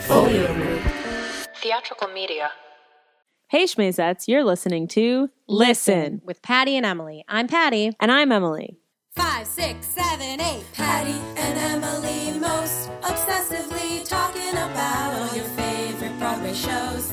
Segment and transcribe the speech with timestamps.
[0.00, 0.80] Folio Group.
[1.56, 2.50] Theatrical media.
[3.48, 6.20] Hey Schmazettes, you're listening to Listen.
[6.24, 7.24] with Patty and Emily.
[7.28, 7.92] I'm Patty.
[8.00, 8.76] And I'm Emily.
[9.12, 10.64] Five, six, seven, eight.
[10.74, 17.10] Patty and Emily most obsessively talking about all your favorite Broadway shows.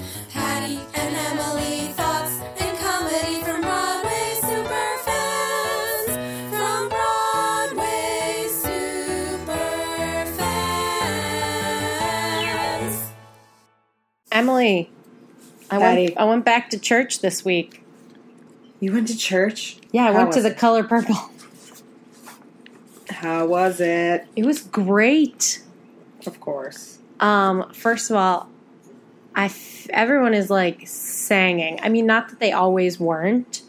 [14.36, 14.89] Emily,
[15.71, 17.82] I went, I went back to church this week.
[18.82, 19.78] You went to church?
[19.92, 20.58] Yeah, I How went to the it?
[20.58, 21.16] Color Purple.
[23.10, 24.28] How was it?
[24.36, 25.64] It was great.
[26.28, 27.00] Of course.
[27.20, 28.50] Um, first of all,
[29.36, 31.80] I f- everyone is like singing.
[31.82, 33.61] I mean, not that they always weren't,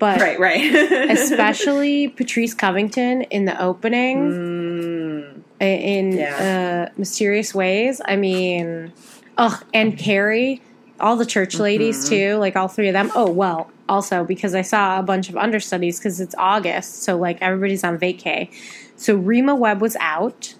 [0.00, 0.74] but Right, right.
[1.10, 6.88] especially Patrice Covington in the opening Mm, in Yeah.
[6.90, 8.00] uh, mysterious ways.
[8.04, 8.92] I mean,
[9.40, 10.62] ugh, and Carrie,
[11.00, 13.10] all the church ladies too, like all three of them.
[13.14, 17.38] Oh well, also because I saw a bunch of understudies because it's August, so like
[17.40, 18.50] everybody's on vacay.
[18.96, 20.54] So Rema Webb was out,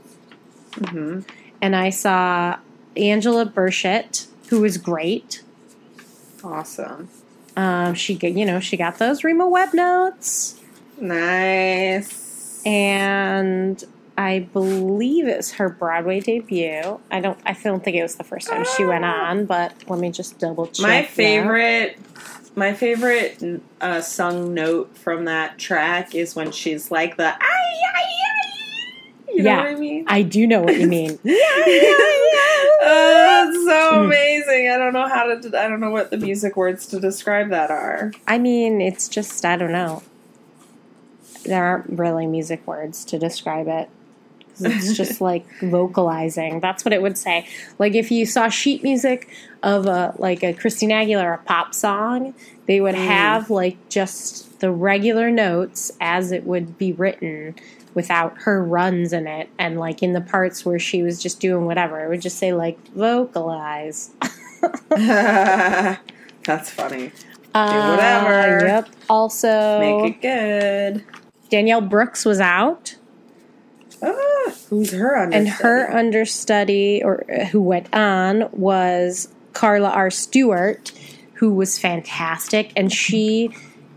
[0.73, 1.25] mhm.
[1.61, 2.56] and I saw
[2.97, 5.42] Angela Birchett, who was great.
[6.42, 7.08] Awesome.
[7.56, 10.58] Um, she, get- you know, she got those Rema Webb notes.
[10.98, 12.62] Nice.
[12.64, 13.83] and
[14.21, 17.01] I believe it's her Broadway debut.
[17.11, 17.39] I don't.
[17.47, 20.39] I don't think it was the first time she went on, but let me just
[20.39, 20.87] double check.
[20.87, 21.97] my favorite,
[22.55, 23.43] my favorite
[23.81, 28.53] uh, sung note from that track is when she's like the ay ay ay.
[29.33, 29.57] You know Yeah.
[29.63, 30.05] what I mean?
[30.07, 31.19] I do know what you mean.
[32.83, 34.05] Oh, it's so Mm.
[34.05, 34.69] amazing.
[34.71, 35.59] I don't know how to.
[35.59, 38.13] I don't know what the music words to describe that are.
[38.29, 40.03] I mean, it's just I don't know.
[41.47, 43.89] There aren't really music words to describe it.
[44.62, 46.61] It's just like vocalizing.
[46.61, 47.47] That's what it would say.
[47.78, 49.28] Like if you saw sheet music
[49.62, 52.34] of a like a Christina Aguilera pop song,
[52.67, 57.55] they would have like just the regular notes as it would be written
[57.95, 61.67] without her runs in it and like in the parts where she was just doing
[61.67, 62.05] whatever.
[62.05, 64.11] It would just say like vocalize.
[64.89, 67.12] That's funny.
[67.55, 68.67] Uh, whatever.
[68.67, 68.89] Yep.
[69.08, 71.05] Also, Make it good.
[71.51, 72.96] Danielle Brooks was out,
[74.02, 75.36] Ah, who's her understudy?
[75.36, 80.11] and her understudy, or uh, who went on, was Carla R.
[80.11, 80.92] Stewart,
[81.34, 83.50] who was fantastic, and she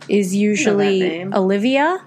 [0.09, 1.23] is usually.
[1.23, 2.01] Olivia,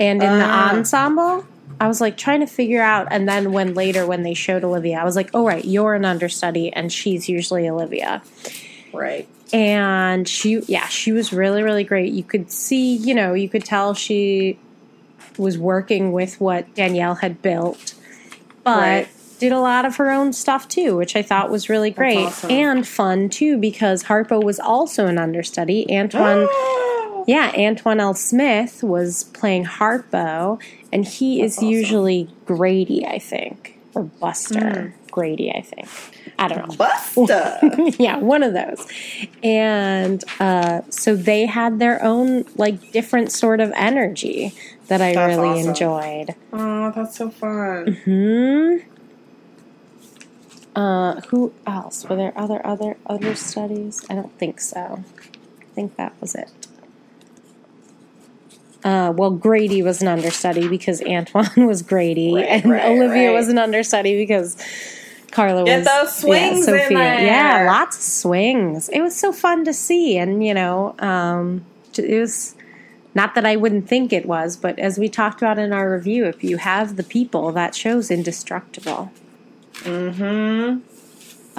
[0.00, 0.74] and in the Ah.
[0.74, 1.44] ensemble.
[1.80, 4.98] I was like trying to figure out, and then when later when they showed Olivia,
[4.98, 8.22] I was like, "Oh right, you're an understudy, and she's usually Olivia."
[8.92, 9.28] right.
[9.52, 13.64] and she yeah she was really really great you could see you know you could
[13.64, 14.58] tell she
[15.38, 17.94] was working with what danielle had built
[18.64, 19.08] but Right.
[19.38, 22.50] did a lot of her own stuff too which i thought was really great awesome.
[22.50, 28.82] and fun too because harpo was also an understudy antoine Ah, yeah antoine l smith
[28.82, 30.60] was playing harpo
[30.92, 31.68] and he is awesome.
[31.68, 34.97] usually grady i think or buster Hmm.
[35.18, 35.88] Grady i think
[36.38, 37.96] i don't know Busta.
[37.98, 38.86] yeah, one of those.
[39.42, 44.52] And uh, so they had their own like different sort of energy
[44.86, 45.68] that I That's really awesome.
[45.70, 46.34] enjoyed.
[46.52, 47.94] oh, that's so fun.
[48.04, 48.76] Hmm.
[50.76, 52.04] Uh, who else?
[52.08, 54.04] Were there other other other studies?
[54.08, 55.02] I don't think so.
[55.60, 56.50] I think that was it.
[58.84, 63.34] Uh, well, Grady was an understudy because Antoine was Grady, Right, and right, Olivia right.
[63.34, 64.56] was an understudy because
[65.30, 67.24] Carla Get was those swings in there.
[67.24, 68.88] Yeah, lots of swings.
[68.88, 71.64] It was so fun to see, and you know, um,
[71.96, 72.54] it was
[73.14, 76.24] not that I wouldn't think it was, but as we talked about in our review,
[76.26, 79.12] if you have the people, that show's indestructible.
[79.80, 80.78] Mm-hmm.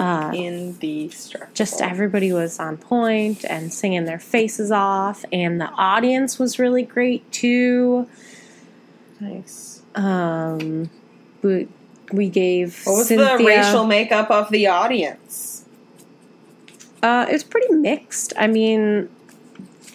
[0.00, 1.52] Uh, Indestructible.
[1.52, 6.82] just everybody was on point and singing their faces off, and the audience was really
[6.82, 8.08] great too.
[9.20, 9.82] nice.
[9.94, 10.88] Um,
[11.42, 11.68] we,
[12.12, 15.64] we gave What was Cynthia, the racial makeup of the audience?
[17.02, 18.32] Uh, it was pretty mixed.
[18.36, 19.08] I mean,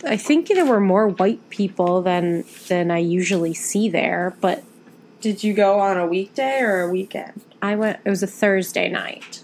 [0.05, 4.63] I think there were more white people than than I usually see there, but
[5.21, 7.41] Did you go on a weekday or a weekend?
[7.61, 7.99] I went.
[8.05, 9.43] It was a Thursday night.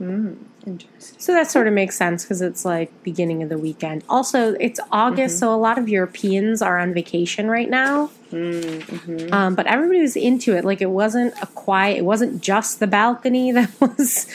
[0.00, 0.36] Mm,
[0.66, 1.18] interesting.
[1.18, 4.04] So that sort of makes sense because it's like beginning of the weekend.
[4.08, 8.10] Also, it's August, so a lot of Europeans are on vacation right now.
[8.30, 9.32] Mm-hmm.
[9.32, 10.64] Um, but everybody was into it.
[10.64, 11.98] Like it wasn't a quiet.
[11.98, 14.26] It wasn't just the balcony that was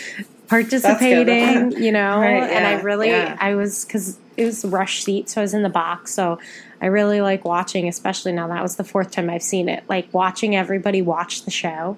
[0.47, 1.71] participating.
[1.71, 3.37] You know, Right, and I really, yeah.
[3.39, 6.13] I was because it was rush seat, so I was in the box.
[6.13, 6.39] So
[6.81, 9.83] I really like watching, especially now that was the fourth time I've seen it.
[9.89, 11.97] Like watching everybody watch the show.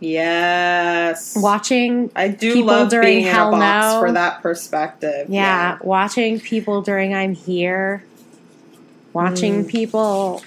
[0.00, 1.36] Yes.
[1.36, 4.00] Watching I do people love during being Hell in a box No.
[4.00, 5.26] for that perspective.
[5.28, 8.02] Yeah, watching people during I'm here,
[9.12, 9.68] watching Mm.
[9.68, 10.42] people,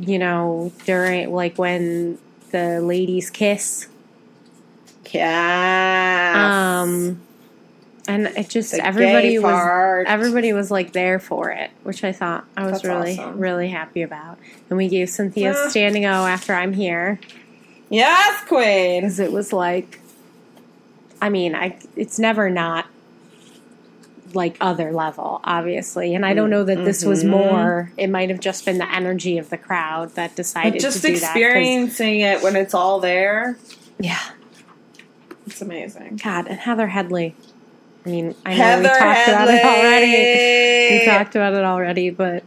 [0.00, 2.18] you know, during like when
[2.50, 3.86] the ladies kiss.
[5.12, 6.36] Yes.
[6.36, 7.20] Um,
[8.08, 10.06] and it just The everybody was part.
[10.08, 13.38] everybody was like there for it, which I thought I was That's really awesome.
[13.38, 14.38] really happy about.
[14.68, 15.68] And we gave Cynthia Yeah.
[15.68, 17.20] standing O after I'm here
[17.94, 19.02] Yes, Queen.
[19.02, 20.00] because it was like,
[21.22, 22.86] I mean, I it's never not
[24.34, 27.28] like other level, obviously, and I don't know that this was Mhm.
[27.30, 27.92] more.
[27.96, 31.06] It might have just been the energy of the crowd that decided But just to
[31.08, 31.20] do that.
[31.20, 33.56] 'cause- experiencing it when it's all there,
[34.00, 34.18] yeah,
[35.46, 36.20] it's amazing.
[36.22, 37.36] God, and Heather Headley.
[38.04, 40.98] I mean, I know Heather we talked about it already.
[40.98, 42.42] We talked about it already, but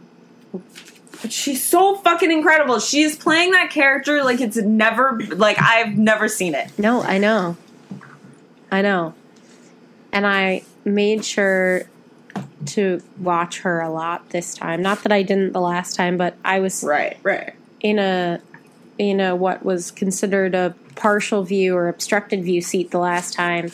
[1.22, 2.78] But she's so fucking incredible.
[2.78, 6.70] She's playing that character like it's never like I've never seen it.
[6.78, 7.56] no, I know,
[8.70, 9.14] I know,
[10.12, 11.88] and I made sure
[12.66, 14.82] to watch her a lot this time.
[14.82, 17.54] Not that I didn't the last time, but I was Right, right.
[17.80, 18.40] in a
[18.98, 23.70] in a what was considered a partial view or obstructed view seat the last time,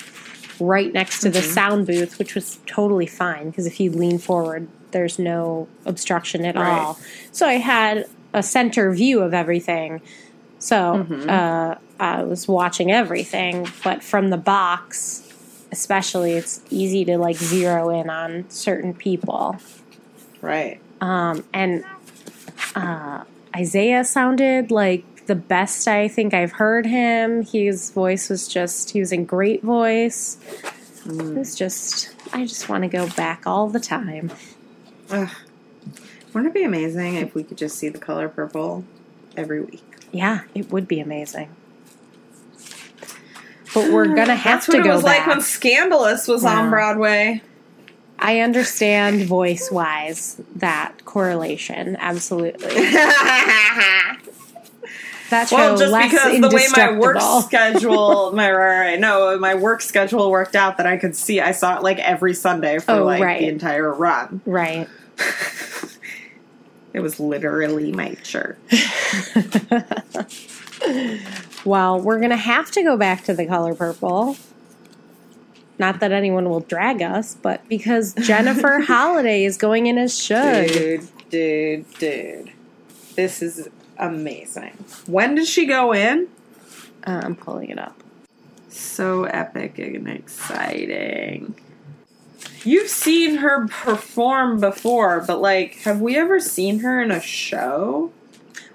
[0.60, 1.50] right next to the mm-hmm.
[1.50, 6.54] sound booth, which was totally fine because if you lean forward, there's no obstruction at
[6.56, 6.78] Right.
[6.80, 6.98] all.
[7.32, 10.00] So I had a center view of everything.
[10.58, 10.78] So
[11.28, 15.20] uh, I was watching everything, but from the box,
[15.70, 19.56] especially, it's easy to like zero in on certain people.
[20.40, 20.80] Right.
[21.02, 21.84] Um, and
[22.74, 23.24] uh,
[23.54, 27.44] Isaiah sounded like the best I think I've heard him.
[27.44, 30.38] His voice was just, he was in great voice.
[31.06, 34.32] It was just, I just want to go back all the time.
[35.10, 35.28] Ugh.
[36.32, 38.84] Wouldn't it be amazing if we could just see the color purple
[39.36, 39.82] every week?
[40.12, 41.48] Yeah, it would be amazing.
[43.72, 45.18] But we're gonna have That's to what it was back.
[45.20, 47.42] like when Scandalous was on Broadway.
[48.18, 52.64] I understand voice wise that correlation, absolutely.
[55.30, 59.80] That show well, just because the way my work schedule, my right, no, my work
[59.80, 61.40] schedule worked out that I could see.
[61.40, 63.40] I saw it like every Sunday for Oh, like right.
[63.40, 64.40] the entire run.
[64.46, 64.88] right.
[66.92, 68.56] It was literally my shirt.
[71.64, 74.36] Well, we're gonna have to go back to the color purple.
[75.78, 80.68] Not that anyone will drag us, but because Jennifer Holliday is going in as Shug.
[80.68, 82.52] Dude, dude, dude.
[83.16, 83.68] This is
[83.98, 84.72] amazing.
[85.06, 86.28] When did she go in?
[87.06, 88.00] Uh, I'm pulling it up.
[88.68, 91.54] So epic and exciting.
[92.64, 98.10] You've seen her perform before, but like, have we ever seen her in a show?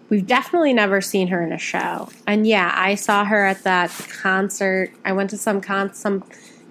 [0.10, 2.10] We've definitely never seen her in a show.
[2.26, 3.92] And yeah, I saw her at that
[4.22, 4.92] concert.
[5.06, 6.24] I went to some con- some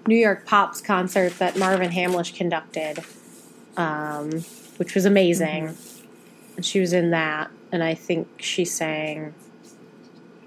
[0.07, 3.03] New York Pops concert that Marvin Hamlisch conducted,
[3.77, 4.31] um,
[4.77, 5.77] which was amazing.
[6.55, 9.33] And she was in that, and I think she sang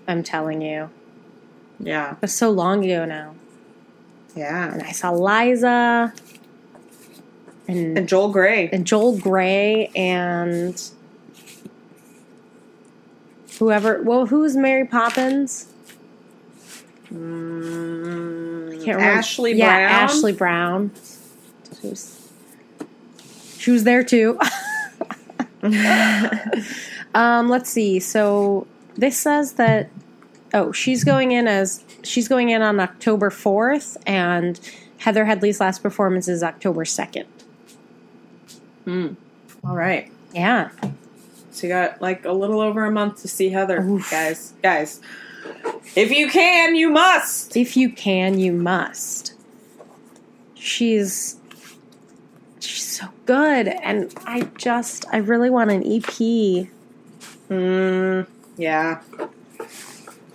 [0.09, 0.91] "I'm Telling You."
[1.81, 3.35] Yeah, It was so long ago now.
[4.37, 4.73] yeah.
[4.73, 6.13] And I saw Liza
[7.69, 8.69] and And Joel Grey.
[8.73, 10.81] and Joel Grey and
[13.59, 14.03] whoever.
[14.03, 15.67] Well, who's Mary Poppins?
[17.13, 19.01] Mm, Can't remember.
[19.03, 19.91] Ashley yeah, Brown.
[19.93, 20.91] Ashley Brown.
[21.81, 22.29] She was,
[23.59, 24.39] she was there too.
[27.15, 28.01] um, let's see.
[28.01, 28.67] So
[28.97, 29.89] this says that
[30.55, 34.59] oh, she's going in as she's going in on October fourth, and
[34.99, 37.27] Heather Headley's last performance is October second.
[39.65, 40.11] All right.
[40.35, 40.71] Yeah,
[41.51, 44.11] So you got like a little over a month to see Heather, Oof.
[44.11, 44.55] guys.
[44.63, 45.01] Guys,
[45.95, 47.57] if you can, you must.
[47.57, 49.35] if you can, you must.
[50.55, 51.37] She's
[52.63, 56.69] she's so good, and I just I really want an EP.
[57.49, 58.27] Mm,
[58.57, 59.01] yeah.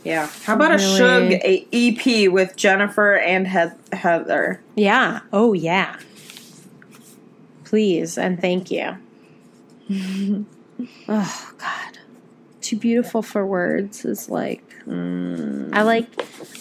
[0.03, 0.29] Yeah.
[0.43, 0.97] How about a Really?
[0.97, 4.61] Shug a EP with Jennifer and Heath- Heather?
[4.75, 5.19] Yeah.
[5.33, 5.97] Oh, yeah.
[7.65, 8.95] Please and thank you.
[11.09, 11.97] oh, God.
[12.61, 15.69] Too beautiful for words is like, Mm.
[15.73, 16.07] I like,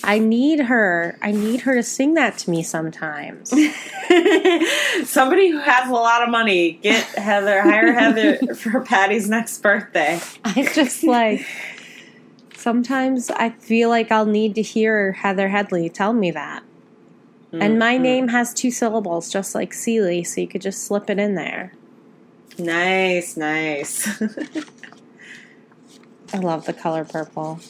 [0.02, 1.16] I need her.
[1.22, 3.50] I need her to sing that to me sometimes.
[5.04, 10.20] Somebody who has a lot of money, get Heather, hire Heather for Patty's next birthday.
[10.44, 11.46] I just like,
[12.56, 16.62] sometimes I feel like I'll need to hear Heather Headley tell me that.
[17.52, 18.00] And my Mhm.
[18.02, 21.72] name has two syllables, just like Celie, so you could just slip it in there.
[22.58, 24.20] Nice, nice.
[26.34, 27.60] I love the color purple.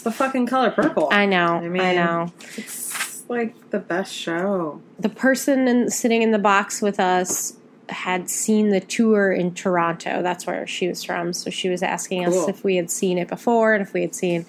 [0.00, 1.10] It's the fucking color purple.
[1.12, 1.56] I know.
[1.56, 2.32] I, mean- know.
[2.56, 4.80] It's like the best show.
[4.98, 7.58] The person in, sitting in the box with us
[7.90, 10.22] had seen the tour in Toronto.
[10.22, 11.34] That's where she was from.
[11.34, 14.14] So she was asking us if we had seen it before and if we had
[14.14, 14.46] seen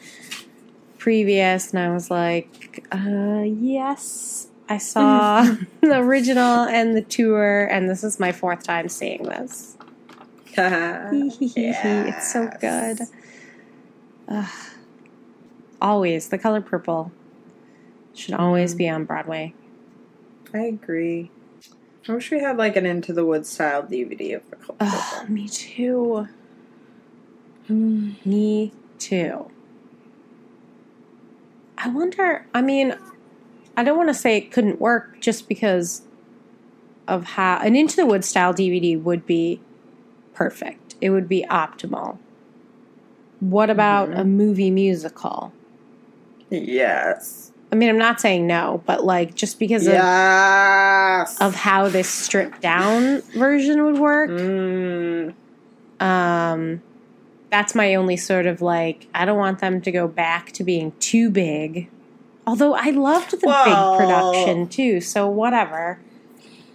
[0.98, 1.74] previous.
[1.74, 4.48] And I was like, uh, yes.
[4.70, 5.43] I saw
[5.81, 9.75] the original and the tour, and this is my fourth time seeing this.
[10.55, 13.01] It's so good.
[14.29, 14.50] Ugh.
[15.81, 17.11] Always the color purple
[18.13, 18.77] should always Mm.
[18.77, 19.53] be on Broadway.
[20.53, 21.31] I agree.
[22.07, 25.33] I wish we had like an Into the Woods style DVD of the color purple.
[25.33, 26.27] me too.
[27.69, 28.25] Mm.
[28.25, 29.50] Me too.
[31.77, 32.45] I wonder.
[32.53, 32.95] I mean,
[33.75, 36.03] I don't want to say it couldn't work just because
[37.07, 39.59] of how an Into the Woods style DVD would be
[40.33, 40.95] perfect.
[41.01, 42.17] It would be optimal.
[43.39, 44.19] What about Mhm.
[44.19, 45.51] a movie musical?
[46.51, 47.51] Yes.
[47.72, 51.38] I mean, I'm not saying no, but like just because Yes.
[51.39, 55.34] of, of how this stripped down version would work, Mm.
[56.01, 56.81] um,
[57.50, 60.91] that's my only sort of like, I don't want them to go back to being
[61.00, 61.89] too big.
[62.46, 66.00] Although I loved the Well- big production too, so whatever.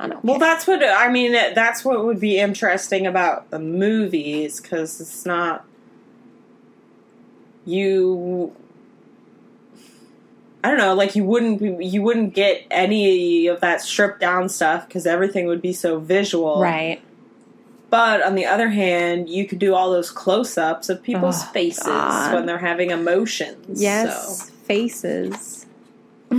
[0.01, 1.33] I don't Well, that's what I mean.
[1.33, 5.65] That's what would be interesting about the movies because it's not
[7.65, 8.53] you.
[10.65, 10.95] I don't know.
[10.95, 15.47] Like you wouldn't be, you wouldn't get any of that stripped down stuff because everything
[15.47, 17.01] would be so visual, right.
[17.89, 21.47] But on the other hand, you could do all those close ups of people's Oh,
[21.53, 22.35] faces God.
[22.35, 23.81] when they're having emotions.
[23.81, 25.67] Yes, faces.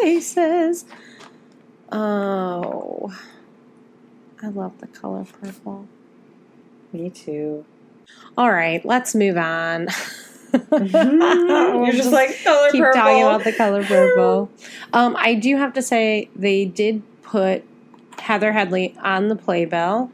[0.00, 0.84] Faces.
[1.90, 3.12] Oh.
[4.42, 5.86] I love the color purple.
[6.92, 7.64] Me too.
[8.38, 9.88] All right, let's move on.
[10.52, 13.00] You're just like color keep purple.
[13.00, 14.50] talking about the color purple.
[14.92, 17.64] Um, I do have to say they did put
[18.18, 20.10] Heather Headley on the playbill.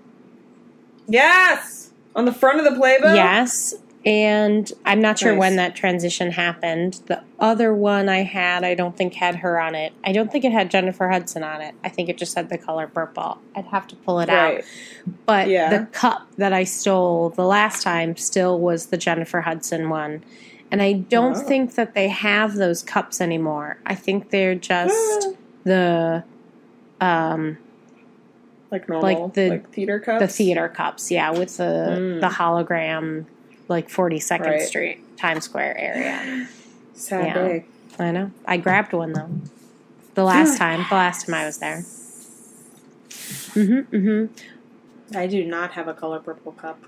[1.08, 3.14] yes, on the front of the playbill.
[3.14, 3.74] Yes,
[4.06, 5.40] and I'm not sure Nice.
[5.40, 7.00] when that transition happened.
[7.06, 9.92] The other one I had, I don't think had her on it.
[10.04, 11.74] I don't think it had Jennifer Hudson on it.
[11.82, 13.38] I think it just had the color purple.
[13.56, 14.58] I'd have to pull it Right.
[14.58, 14.64] out.
[15.26, 15.76] But Yeah.
[15.76, 20.22] the cup that I stole the last time still was the Jennifer Hudson one.
[20.70, 21.40] And I don't Oh.
[21.40, 23.78] think that they have those cups anymore.
[23.84, 25.28] I think they're just
[25.64, 26.22] the
[27.00, 27.58] um
[28.70, 30.20] like normal, Like the- like theater cups.
[30.20, 31.62] the theater cups, yeah, with the
[31.98, 32.20] Mm.
[32.20, 33.24] the hologram
[33.68, 34.62] like 42nd Right.
[34.62, 36.48] Street Times Square area.
[36.94, 37.34] Sad Yeah.
[37.34, 37.64] day.
[37.98, 38.30] I know.
[38.46, 39.30] I grabbed one though.
[40.14, 41.84] The last time, the last time I was there.
[43.54, 44.28] Mhm, mhm.
[45.14, 46.78] I do not have a color purple cup.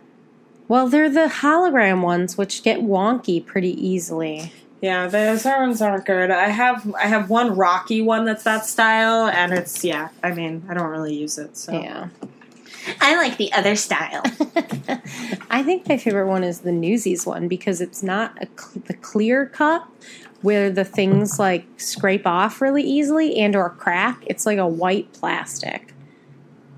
[0.67, 4.53] Well, they're the hologram ones which get wonky pretty easily.
[4.83, 6.31] Yeah, those ones aren't good.
[6.31, 10.09] I have I have one rocky one that's that style, and it's yeah.
[10.23, 12.09] I mean, I don't really use it, so Yeah.
[13.01, 14.23] I like the other style.
[15.51, 18.95] I think my favorite one is the Newsies one because it's not a cl- the
[18.95, 19.91] clear cup
[20.43, 24.23] where the things like scrape off really easily and or crack.
[24.27, 25.93] It's like a white plastic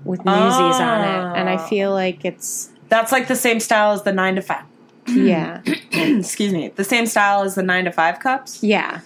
[0.03, 1.93] with Newsies on it, and I feel oh.
[1.93, 4.63] like it's That's like the same style as the nine to five.
[5.07, 8.63] yeah, Excuse me, the same style as the nine to five cups.
[8.63, 9.01] yeah,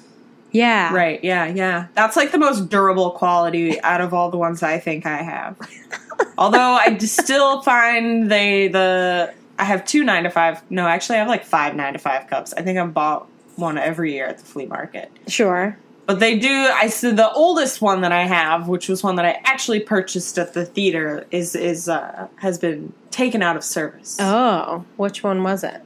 [0.56, 0.94] yeah.
[0.94, 1.24] Right.
[1.24, 1.46] Yeah.
[1.48, 1.88] Yeah.
[1.94, 5.58] That's like the most durable quality out of all the ones I think I have.
[6.38, 10.62] Although I still find they the I have two nine to five.
[10.70, 12.54] No, actually, I have like five nine to five cups.
[12.56, 15.12] I think I've bought one every year at the flea market.
[15.28, 15.78] Sure.
[16.06, 16.70] But they do.
[16.74, 20.38] I said the oldest one that I have, which was one that I actually purchased
[20.38, 24.18] at the theater, is is uh, has been taken out of service.
[24.20, 25.82] Oh, which one was it?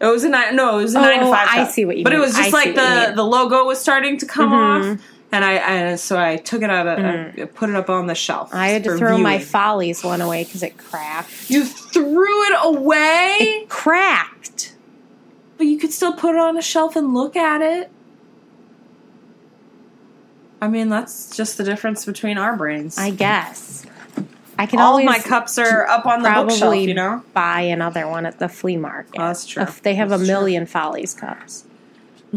[0.00, 0.54] It was a nine.
[0.56, 1.48] No, it was a Oh, nine to five.
[1.50, 1.70] I cup.
[1.70, 2.20] see what you But mean.
[2.20, 4.94] it was just see like the the logo was starting to come Mhm.
[4.94, 5.00] off,
[5.32, 6.86] and I, I so I took it out.
[6.86, 8.50] Of, I put it up on the shelf.
[8.52, 9.38] I had to throw my.
[9.38, 11.48] Follies one away because it cracked.
[11.48, 14.74] you threw it away, It cracked.
[15.56, 17.90] but you could still put it on a shelf and look at it.
[20.60, 22.98] I mean, that's just the difference between our brains.
[22.98, 23.85] I guess.
[24.58, 26.76] I can All always my cups are up on the bookshelf.
[26.76, 27.22] You know.
[27.34, 29.14] buy another one at the flea market.
[29.18, 29.62] Oh, that's true.
[29.62, 30.34] If they have That's a true.
[30.34, 31.64] million Follies cups.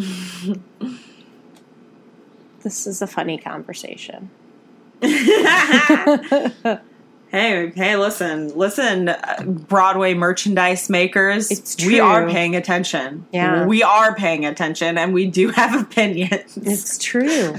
[2.63, 4.29] this is a funny conversation.
[7.31, 11.51] Hey, hey, listen, listen, uh, Broadway merchandise makers.
[11.51, 11.88] It's true.
[11.88, 13.27] We are paying attention.
[13.31, 13.67] Yeah.
[13.67, 16.57] We are paying attention and we do have opinions.
[16.57, 17.53] It's true.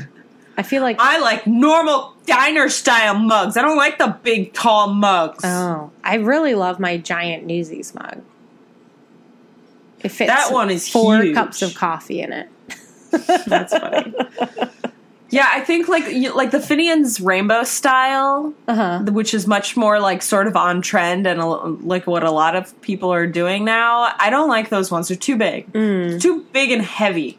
[0.60, 3.56] I feel like I like normal diner style mugs.
[3.56, 5.42] I don't like the big, tall mugs.
[5.42, 8.20] oh, I really love my giant Newsies mug.
[10.00, 11.34] It fits That one is four huge.
[11.34, 12.48] cups of coffee in it.
[13.46, 14.12] That's funny.
[15.30, 18.98] yeah, I think like you- like the Finian's rainbow style, Uh huh.
[19.10, 22.54] which is much more like sort of on trend and a, like what a lot
[22.54, 24.12] of people are doing now.
[24.18, 26.20] I don't like those ones; they're too big, Mm.
[26.20, 27.38] too big and heavy.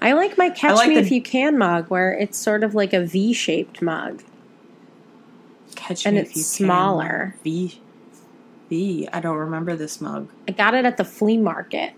[0.00, 2.74] I like my Catch like Me the- If You Can mug, where it's sort of
[2.74, 4.22] like a V shaped mug.
[5.74, 6.66] Catch And me it's if you can.
[6.66, 7.36] smaller.
[7.44, 7.80] V,
[8.70, 9.08] V.
[9.12, 10.28] I don't remember this mug.
[10.46, 11.92] I got it at the flea market.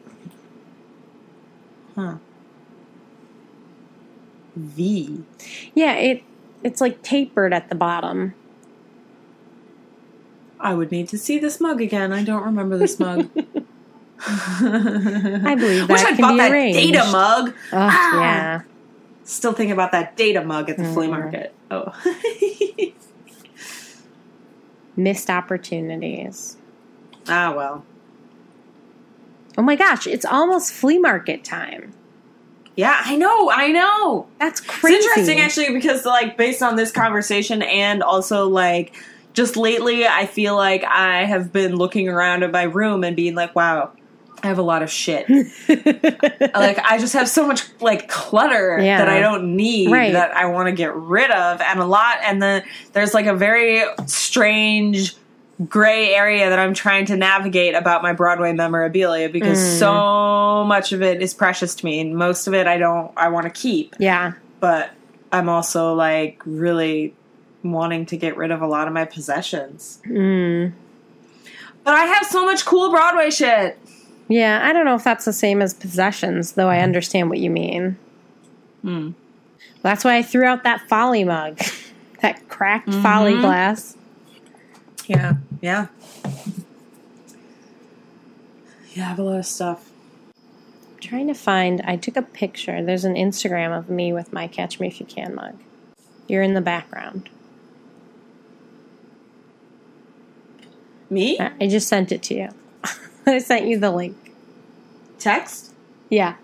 [1.94, 2.16] Huh.
[4.56, 5.22] V.
[5.74, 6.22] Yeah, it
[6.62, 8.34] it's like tapered at the bottom.
[10.60, 12.12] I would need to see this mug again.
[12.12, 13.28] I don't remember this mug.
[14.26, 16.78] I I believe Wish that I'd can bought that arranged.
[16.78, 17.54] data mug.
[17.72, 18.20] Ah!
[18.20, 18.62] Yeah.
[19.24, 21.10] Still thinking about that data mug at the flea Mm.
[21.10, 21.54] market.
[21.70, 21.92] Oh.
[24.96, 26.56] Missed opportunities.
[27.28, 27.84] ah, well.
[29.58, 31.92] Oh my gosh, it's almost flea market time.
[32.76, 34.26] Yeah, I know, I know.
[34.40, 34.96] That's crazy.
[34.96, 38.94] It's interesting actually because like based on this conversation and also like
[39.32, 43.34] just lately I feel like I have been looking around at my room and being
[43.36, 43.92] like, wow,
[44.44, 45.26] I have a lot of shit.
[45.68, 48.98] like I just have so much like clutter Yeah.
[48.98, 50.12] that I don't need Right.
[50.12, 53.34] that I want to get rid of and a lot and then there's like a
[53.34, 55.16] very strange
[55.68, 59.78] gray area that I'm trying to navigate about my Broadway memorabilia because Mm.
[59.78, 63.28] so much of it is precious to me and most of it I don't I
[63.28, 64.32] want to keep Yeah.
[64.60, 64.90] but
[65.32, 67.14] I'm also like really
[67.62, 70.00] wanting to get rid of a lot of my possessions.
[70.06, 70.72] Mm.
[71.82, 73.78] But I have so much cool Broadway shit.
[74.28, 77.50] Yeah, I don't know if that's the same as possessions, though I understand what you
[77.50, 77.98] mean.
[78.82, 79.10] Hmm.
[79.82, 81.58] That's why I threw out that folly mug,
[82.20, 83.02] that cracked Mm-hmm.
[83.02, 83.96] folly glass.
[85.06, 85.88] Yeah, yeah.
[88.94, 89.90] Yeah, I have a lot of stuff.
[90.94, 92.82] I'm trying to find, I took a picture.
[92.82, 95.58] There's an Instagram of me with my Catch Me If You Can mug.
[96.28, 97.28] You're in the background.
[101.10, 101.38] Me?
[101.38, 102.48] I I just sent it to you.
[103.34, 104.16] I sent you the link.
[105.18, 105.72] Text?
[106.10, 106.36] Yeah.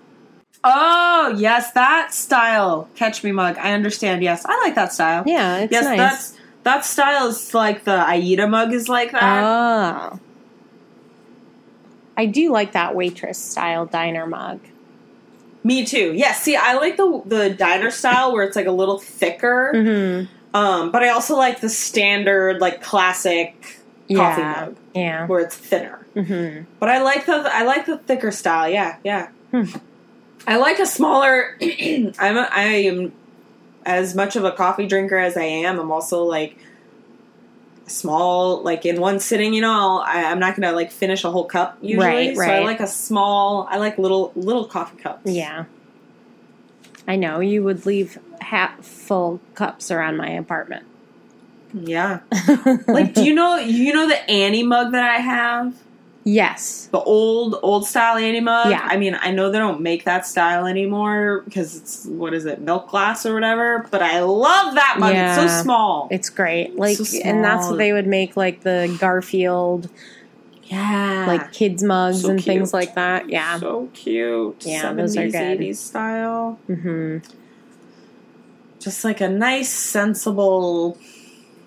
[0.63, 2.89] Oh, yes, that style.
[2.95, 3.57] Catch me mug.
[3.59, 4.23] I understand.
[4.23, 5.25] Yes, I like that style.
[5.27, 5.99] Yeah, it's yes, nice.
[5.99, 9.43] that's that style is like the Aida mug is like that.
[9.43, 10.21] Oh.
[12.17, 14.61] I do like that waitress style diner mug.
[15.65, 16.13] Me too.
[16.15, 19.73] Yeah, see, I like the the diner style where it's like a little thicker.
[19.75, 20.57] Mm-hmm.
[20.57, 23.80] Um, but I also like the standard, like classic
[24.15, 24.65] coffee Yeah.
[24.67, 25.27] mug Yeah.
[25.27, 26.07] where it's thinner.
[26.15, 26.65] Mm-hmm.
[26.79, 28.69] But I like the I like the thicker style.
[28.69, 29.29] Yeah, yeah.
[29.51, 29.65] Hmm.
[30.47, 31.57] I like a smaller.
[31.63, 33.13] I'm a, I am
[33.85, 35.79] as much of a coffee drinker as I am.
[35.79, 36.57] I'm also like
[37.87, 39.53] small, like in one sitting.
[39.55, 42.07] You know, I'll, I, I'm not gonna like finish a whole cup usually.
[42.07, 43.67] Right, So I like a small.
[43.71, 45.23] I like little little coffee cups.
[45.31, 45.65] Yeah.
[47.09, 50.87] I know you would leave half full cups around my apartment.
[51.73, 52.21] Yeah.
[52.89, 55.75] Like, do you know you know the Annie mug that I have?
[56.25, 56.89] yes.
[56.93, 58.71] the old old style Annie mug.
[58.71, 58.87] Yeah.
[58.91, 62.61] I mean, I know they don't make that style anymore because it's what is it,
[62.61, 63.87] milk glass or whatever.
[63.91, 65.15] But I love that mug.
[65.15, 66.09] It's so small.
[66.11, 66.77] It's great.
[66.77, 69.89] Like So and that's what they would make like the Garfield
[70.65, 73.29] yeah, like kids mugs So and things like that.
[73.29, 73.59] Yeah.
[73.59, 74.65] so cute.
[74.65, 75.61] Yeah, those are 70s, good.
[75.61, 76.59] 80s style.
[76.69, 77.25] Mhm.
[78.79, 80.97] Just like a nice, sensible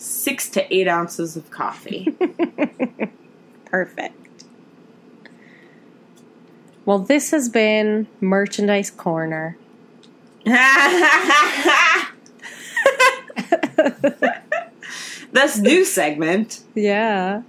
[0.04, 2.16] six to eight ounces of coffee.
[3.66, 4.44] Perfect.
[6.86, 9.58] Well, this has been Merchandise Corner.
[15.32, 17.44] this new segment Yeah.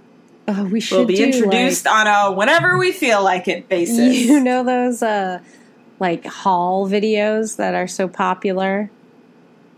[0.47, 4.15] Oh, we should will be introduced on a whenever we feel like it like- basis.
[4.25, 5.39] you know those uh
[5.99, 8.89] like haul videos that are so popular?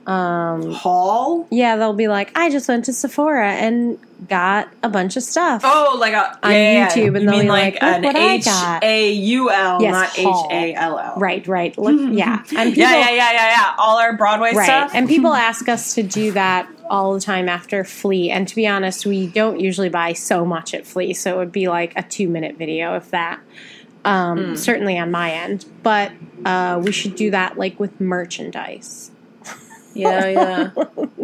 [0.07, 1.47] Um Haul?
[1.51, 5.61] yeah, they'll be like, I just went to Sephora and got a bunch of stuff.
[5.65, 8.03] Oh, like a On yeah, YouTube, and you they'll mean be like, like, "Look an
[8.03, 10.17] what I H got." A U L, Yes, not.
[10.17, 11.13] H A L L.
[11.17, 11.77] Right, right.
[11.77, 12.37] Look, yeah.
[12.55, 13.73] And people, Yeah, yeah, yeah, yeah, yeah.
[13.77, 14.63] All our Broadway Right.
[14.65, 14.91] stuff.
[14.95, 18.31] And people ask us to do that all the time after Flea.
[18.31, 21.13] And to be honest, we don't usually buy so much at Flea.
[21.13, 23.41] So it would be like a two minute video, if that.
[24.05, 24.55] Um, Hmm.
[24.55, 25.65] Certainly on my end.
[25.83, 26.13] But
[26.45, 29.11] uh, we should do that like with merchandise.
[29.97, 30.71] Yeah, yeah.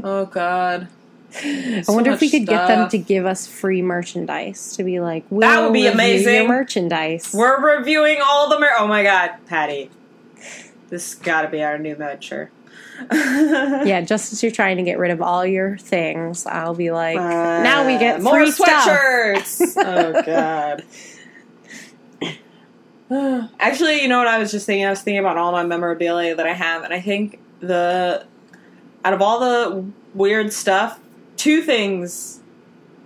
[0.04, 0.88] Oh God.
[1.36, 5.26] I wonder if we could get them to give us free merchandise to be like,
[5.32, 6.48] we'll That would be amazing.
[6.48, 7.32] Merchandise.
[7.34, 8.60] We're reviewing all the.
[8.60, 9.90] Mer- oh my God, Patty.
[10.90, 12.52] This got to be our new venture.
[13.12, 17.16] yeah, just as you're trying to get rid of all your things, I'll be like,
[17.16, 18.86] now we get Uh, more free stuff.
[18.88, 19.74] sweatshirts.
[19.84, 20.84] oh God.
[23.60, 24.86] Actually, you know what I was just thinking?
[24.86, 28.26] I was thinking about all my memorabilia that I have, and I think the
[29.06, 31.00] out of all the weird stuff,
[31.38, 32.40] two things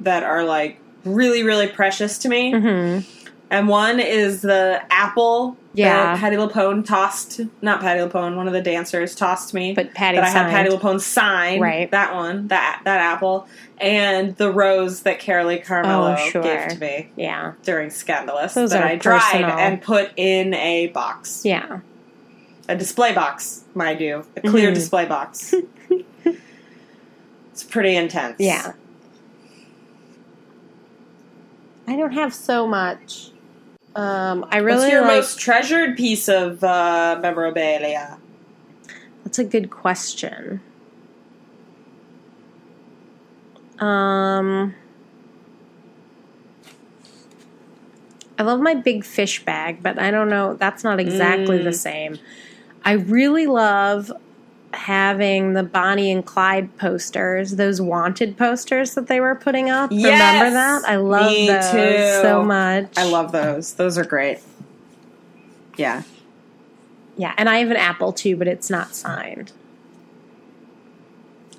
[0.02, 2.54] that are like really, really precious to me.
[2.54, 3.10] Mm-hmm.
[3.50, 6.14] And one is the apple Yeah.
[6.16, 9.74] that Patti LuPone tossed, not Patti LuPone, one of the dancers tossed me.
[9.74, 10.52] But Patty that I had signed.
[10.52, 11.62] Patti LuPone sign.
[11.62, 11.90] Right.
[11.90, 13.48] That one, that that apple.
[13.80, 16.42] And the rose that Carolee Carmello Oh, sure.
[16.42, 17.54] gave to me Yeah.
[17.64, 19.52] during Scandalous Those that I dried personal.
[19.52, 21.44] and put in a box.
[21.46, 21.80] Yeah.
[22.70, 24.26] A display box, mind you.
[24.36, 24.76] A clear Mhm.
[24.76, 25.54] display box.
[27.52, 28.36] it's pretty intense.
[28.40, 28.74] Yeah.
[31.88, 33.32] I don't have so much.
[33.96, 35.16] Um, I really What's your like.
[35.16, 38.18] most treasured piece of uh, memorabilia?
[39.24, 40.60] That's a good question.
[43.80, 44.76] Um,
[48.38, 50.56] I love my big fish bag, but I don't know.
[50.56, 51.64] That's not exactly Mm.
[51.64, 52.20] the same.
[52.88, 54.14] I really love
[54.74, 59.92] having the Bonnie and Clyde posters, those wanted posters that they were putting up.
[59.92, 60.40] Yes!
[60.42, 60.90] Remember that?
[60.90, 62.22] I love Me those too.
[62.22, 62.94] so much.
[62.96, 63.74] I love those.
[63.74, 64.40] Those are great.
[65.76, 66.04] Yeah.
[67.18, 69.52] Yeah, and I have an apple too, but it's not signed.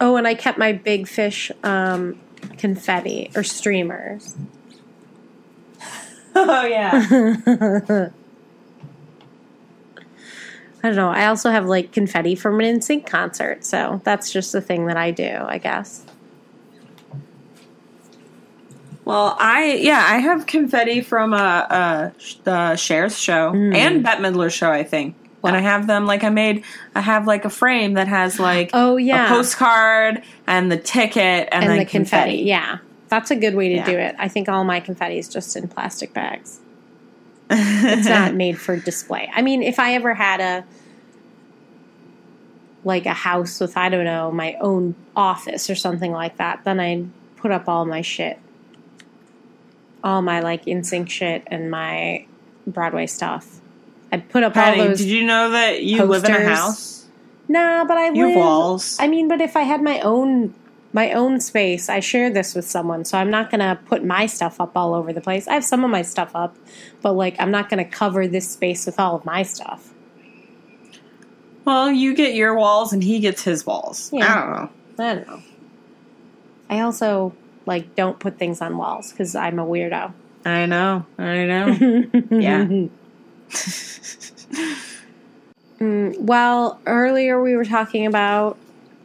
[0.01, 2.19] Oh, and I kept my big fish um,
[2.57, 4.35] confetti or streamers.
[6.41, 8.11] Oh yeah.
[10.83, 11.11] I don't know.
[11.11, 14.97] I also have like confetti from an NSYNC concert, so that's just the thing that
[14.97, 16.05] I do, I guess.
[19.05, 22.11] well, I yeah, I have confetti from uh, uh
[22.45, 25.17] the Cher's show and Bette Midler show, I think.
[25.45, 26.65] And I have them like I made.
[26.95, 29.27] I have like a frame that has like Oh, yeah.
[29.27, 32.33] a postcard and the ticket and, And the confetti.
[32.33, 32.37] confetti.
[32.43, 32.79] Yeah.
[33.09, 33.85] That's a good way to Yeah.
[33.87, 34.15] do it.
[34.19, 36.59] I think all my confetti is just in plastic bags.
[37.51, 39.31] It's not made for display.
[39.35, 40.65] I mean, if I ever had a
[42.85, 46.81] like a house with I don't know my own office or something like that, then
[46.81, 48.39] I'd put up all my shit,
[50.03, 52.25] all my like NSYNC shit and my
[52.67, 53.61] Broadway stuff.
[54.13, 54.99] I'd put up Patty, all those.
[54.99, 57.07] did you know that you live in a house?
[57.49, 58.37] nah, but I You have live.
[58.37, 58.97] walls.
[59.01, 60.55] I mean, but if I had my own
[60.93, 64.61] my own space, I share this with someone, so I'm not gonna put my stuff
[64.61, 65.47] up all over the place.
[65.47, 66.57] I have some of my stuff up,
[67.03, 69.93] but like I'm not gonna cover this space with all of my stuff.
[71.65, 74.11] Well, you get your walls and he gets his walls.
[74.13, 74.33] Yeah.
[74.33, 74.71] I don't know.
[75.05, 75.43] I don't know.
[76.71, 77.35] I also
[77.67, 80.13] like don't put things on walls because I'm a weirdo.
[80.45, 81.05] I know.
[81.19, 82.09] I know.
[82.31, 82.67] Yeah.
[85.81, 88.59] Mm, well, earlier we were talking about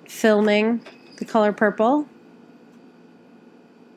[0.08, 0.82] filming
[1.24, 2.06] The Color Purple.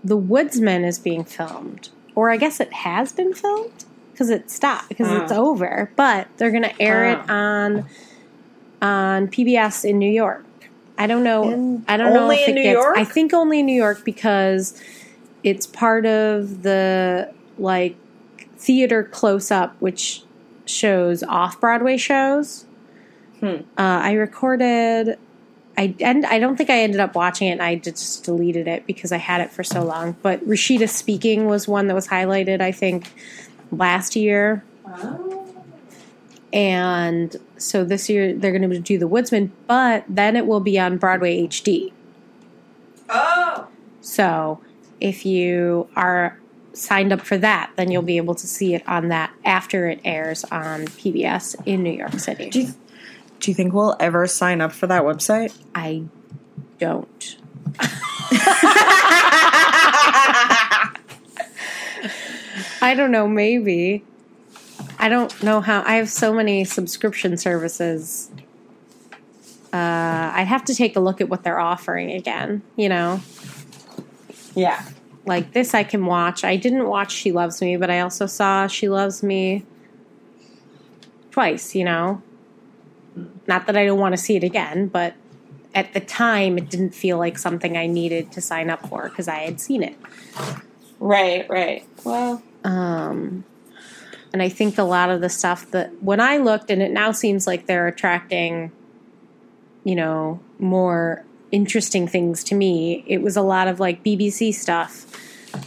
[0.04, 4.88] The Woodsman is being filmed, or I guess it has been filmed because it stopped
[4.88, 5.90] because it's over.
[5.96, 7.84] But they're going to air it on
[8.80, 10.44] on PBS in New York.
[10.98, 11.50] I don't know.
[11.50, 12.74] In- I don't know if in it New gets.
[12.74, 12.96] York?
[12.96, 14.80] I think only in New York because
[15.42, 17.96] it's part of the like
[18.56, 20.22] theater close up, which
[20.64, 22.66] shows off Broadway shows.
[23.40, 23.46] Hmm.
[23.46, 25.18] Uh, I recorded.
[25.78, 27.52] I and I don't think I ended up watching it.
[27.52, 30.16] and I just deleted it because I had it for so long.
[30.22, 32.60] But Rasheeda speaking was one that was highlighted.
[32.60, 33.12] I think
[33.70, 35.54] last year, oh.
[36.52, 40.78] and so this year they're going to do the Woodsman, but then it will be
[40.78, 41.92] on Broadway HD.
[43.08, 43.68] Oh.
[44.00, 44.60] So
[45.00, 46.38] if you are
[46.72, 50.00] signed up for that, then you'll be able to see it on that after it
[50.04, 52.50] airs on PBS in New York City.
[52.50, 52.74] Do you,
[53.46, 55.56] do you think we'll ever sign up for that website?
[55.72, 56.02] I
[56.80, 57.36] don't.
[62.82, 64.02] I don't know, maybe.
[64.98, 65.84] I don't know how.
[65.86, 68.32] I have so many subscription services.
[69.72, 73.20] Uh, I'd have to take a look at what they're offering again, you know?
[74.56, 74.84] yeah.
[75.24, 76.42] like this I can watch.
[76.42, 79.64] I didn't watch She Loves Me, but I also saw She Loves Me
[81.30, 82.22] twice, you know.
[83.46, 85.14] Not that I don't want to see it again, but
[85.74, 89.28] at the time it didn't feel like something I needed to sign up for because
[89.28, 89.96] I had seen it.
[90.98, 91.84] Right, right.
[92.04, 93.44] Well, Um
[94.32, 97.12] and I think a lot of the stuff that when I looked and it now
[97.12, 98.72] seems like they're attracting
[99.84, 103.04] you know, more interesting things to me.
[103.06, 105.06] It was a lot of like BBC stuff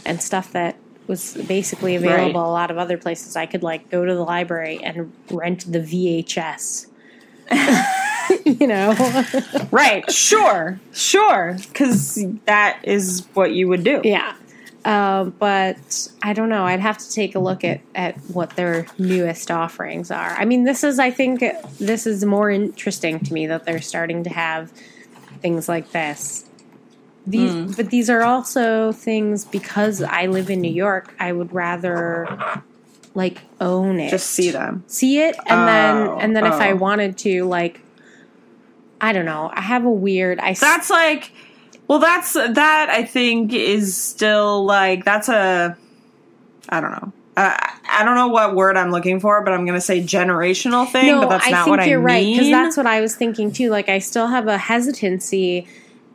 [0.04, 2.46] and stuff that was basically available Right.
[2.46, 3.34] a lot of other places.
[3.34, 6.86] I could like go to the library and rent the VHS.
[8.44, 8.94] you know.
[9.70, 14.00] right, sure, sure, because that is what you would do.
[14.04, 14.34] yeah.
[14.82, 16.64] Um, but I don't know.
[16.64, 20.30] I'd have to take a look at, at what their newest offerings are.
[20.30, 21.44] I mean, this is, I think,
[21.78, 24.70] this is more interesting to me that they're starting to have
[25.42, 26.46] things like this.
[27.26, 27.72] These, Hmm.
[27.72, 31.14] but these are also things because I live in New York.
[31.20, 32.26] I would rather
[33.14, 34.84] like own it, Just see them.
[34.86, 36.76] see it, and Oh, then and then if I oh.
[36.76, 37.80] wanted to, like,
[39.00, 39.50] I don't know.
[39.52, 40.38] I have a weird.
[40.38, 41.32] I That's like,
[41.88, 42.88] well, that's that.
[42.90, 45.76] I think is still like that's a.
[46.68, 47.12] I don't know.
[47.36, 47.56] Uh,
[47.88, 51.06] I don't know what word I'm looking for, but I'm going to say generational thing.
[51.06, 53.16] no, but that's I not think what you're I right because that's what I was
[53.16, 53.70] thinking too.
[53.70, 55.66] Like, I still have a hesitancy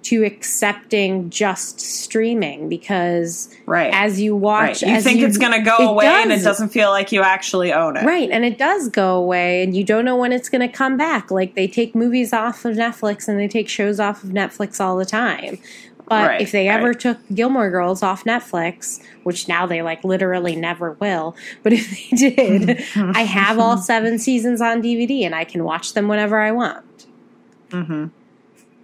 [0.06, 3.92] to accepting just streaming because right.
[3.92, 4.94] as you watch, right.
[4.94, 6.44] You think it's going to go it away, and it does.
[6.44, 8.06] doesn't feel like you actually own it.
[8.06, 10.96] Right, and it does go away, and you don't know when it's going to come
[10.96, 11.32] back.
[11.32, 14.96] Like they take movies off of Netflix and they take shows off of Netflix all
[14.96, 15.58] the time.
[16.08, 17.00] But Right, if they ever right.
[17.00, 22.30] took Gilmore Girls off Netflix, which now they like literally never will, but if they
[22.30, 26.52] did, I have all seven seasons on DVD and I can watch them whenever I
[26.52, 27.08] want.
[27.72, 28.06] hmm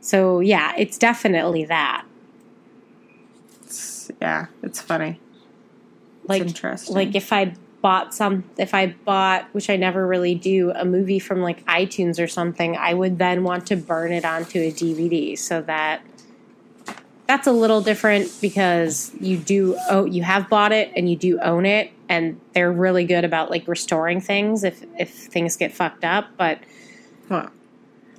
[0.01, 2.05] So yeah, it's definitely that.
[3.63, 5.19] It's, yeah, it's funny.
[6.25, 6.95] Like interesting.
[6.95, 11.19] like if I bought some if I bought which I never really do a movie
[11.19, 15.35] from like iTunes or something I would then want to burn it onto a DVD
[15.37, 16.03] so that
[17.25, 21.39] that's a little different because you do oh you have bought it and you do
[21.39, 26.03] own it and they're really good about like restoring things if if things get fucked
[26.03, 26.59] up but
[27.29, 27.47] Huh.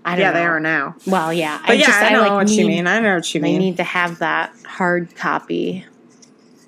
[0.05, 0.39] I don't Yeah, know.
[0.41, 0.97] they are now.
[1.07, 2.87] well yeah But yeah, I know like, what you mean.
[2.87, 3.57] I know what you mean.
[3.57, 5.85] I need to have that hard copy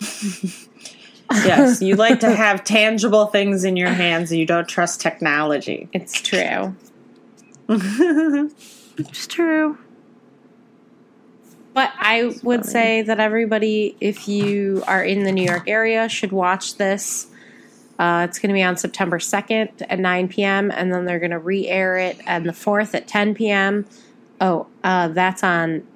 [1.44, 5.88] yes, you like to have tangible things in your hands, and you don't trust technology.
[5.92, 6.74] it's true
[8.96, 9.76] It's true.
[11.72, 16.30] But I would say that everybody, if you are in the New York area, should
[16.30, 17.26] watch this.
[17.98, 21.30] Uh, it's going to be on September 2nd at 9 p.m., and then they're going
[21.30, 23.87] to re air it on the 4th at 10 p.m.
[24.40, 25.87] Oh, uh, that's on.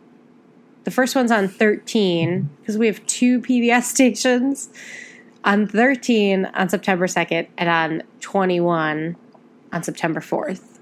[0.84, 4.70] The first one's on 13, because we have two PBS stations.
[5.44, 9.16] On 13 on September 2nd, and on 21
[9.72, 10.78] on September 4th.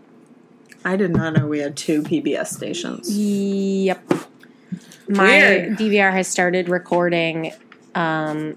[0.84, 3.10] I did not know we had two PBS stations.
[3.16, 4.12] Yep.
[5.08, 5.78] My Weird.
[5.78, 7.52] DVR has started recording
[7.94, 8.56] um,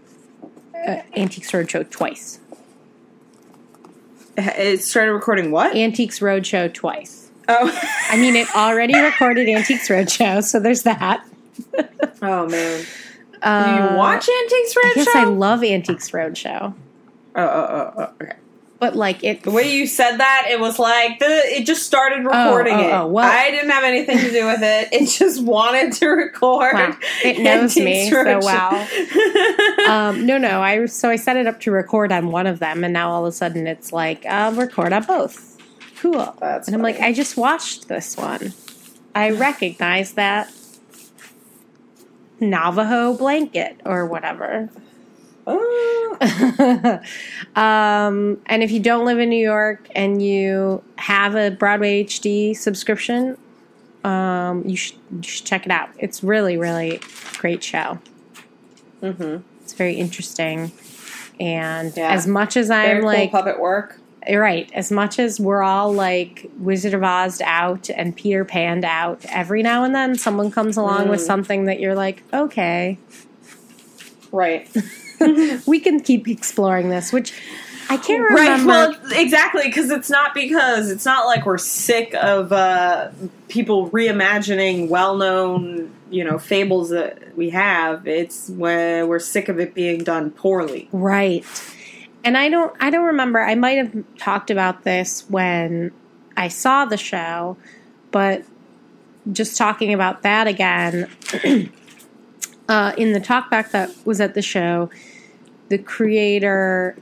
[0.76, 2.40] uh, Antiques Roadshow twice.
[4.58, 5.76] It started recording what?
[5.76, 7.30] Antiques Roadshow twice.
[7.48, 7.72] Oh,
[8.10, 11.26] I mean, it already recorded Antiques Roadshow, so there's that.
[12.22, 12.86] oh man.
[13.42, 14.96] Uh, Do you watch Antiques Roadshow?
[14.98, 16.74] Yes, I love Antiques Roadshow,
[17.36, 18.34] oh, oh, oh, oh, okay.
[18.80, 19.44] But like it.
[19.44, 22.92] The way you said that, it was like the it just started recording oh, it.
[22.94, 24.90] oh, well- I didn't have anything to do with it.
[24.92, 26.74] It just wanted to record.
[26.74, 26.98] Wow.
[27.24, 28.88] It knows me, so well.
[29.90, 30.62] um, no, no.
[30.62, 33.26] I so I set it up to record on one of them, and now all
[33.26, 35.58] of a sudden it's like uh, record on both.
[36.00, 36.34] Cool.
[36.40, 37.00] That's and I'm like.
[37.02, 38.54] I just watched this one.
[39.14, 40.54] I recognize that
[42.40, 44.70] Navajo blanket or whatever.
[45.52, 47.00] Oh.
[47.56, 52.56] um, and if you don't live in New York and you have a Broadway HD
[52.56, 53.38] subscription,
[54.04, 55.90] um, you, should, you should check it out.
[55.98, 57.02] It's really, really
[57.38, 58.00] great show.
[59.02, 59.44] Mhm.
[59.62, 60.72] It's very interesting.
[61.40, 62.12] And Yeah.
[62.12, 64.00] as much as I'm Very cool like, puppet work.
[64.30, 69.26] right, as much as we're all like Wizard of Oz out and Peter Pan out,
[69.30, 71.26] every now and then someone comes along with Mm.
[71.26, 72.98] something that you're like, okay,
[74.32, 74.70] Right.
[75.66, 77.34] we can keep exploring this, which
[77.90, 78.72] I can't remember.
[78.72, 79.00] Right.
[79.02, 83.10] Well, exactly, because it's not because it's not like we're sick of uh,
[83.48, 88.08] people reimagining well-known, you know, fables that we have.
[88.08, 90.88] It's when we're sick of it being done poorly.
[90.92, 91.46] Right.
[92.24, 93.40] And I don't I don't remember.
[93.40, 95.92] I might have talked about this when
[96.38, 97.58] I saw the show,
[98.12, 98.44] but
[99.32, 101.10] just talking about that again
[102.70, 104.90] uh, in the talkback that was at the show,
[105.68, 106.96] the creator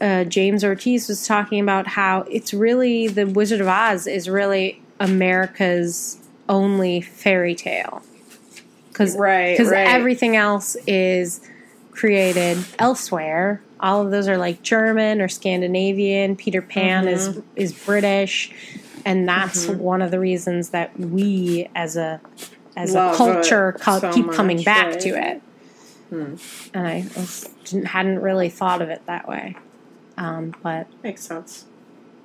[0.00, 4.80] uh, James Ortiz was talking about how it's really the Wizard of Oz is really
[5.00, 8.02] America's only fairy tale
[8.88, 9.88] because Right, because right.
[9.88, 11.40] everything else is
[11.90, 13.60] created elsewhere.
[13.80, 16.36] All of those are like German or Scandinavian.
[16.36, 17.40] Peter Pan is Mm-hmm.
[17.56, 18.52] is British,
[19.04, 22.20] and that's one of the reasons that we as a
[22.78, 25.00] as Love a culture co- so keep coming back right?
[25.00, 25.42] to it.
[26.10, 26.34] Hmm.
[26.72, 27.50] And I was,
[27.84, 29.56] hadn't really thought of it that way,
[30.16, 31.66] um, but Makes sense.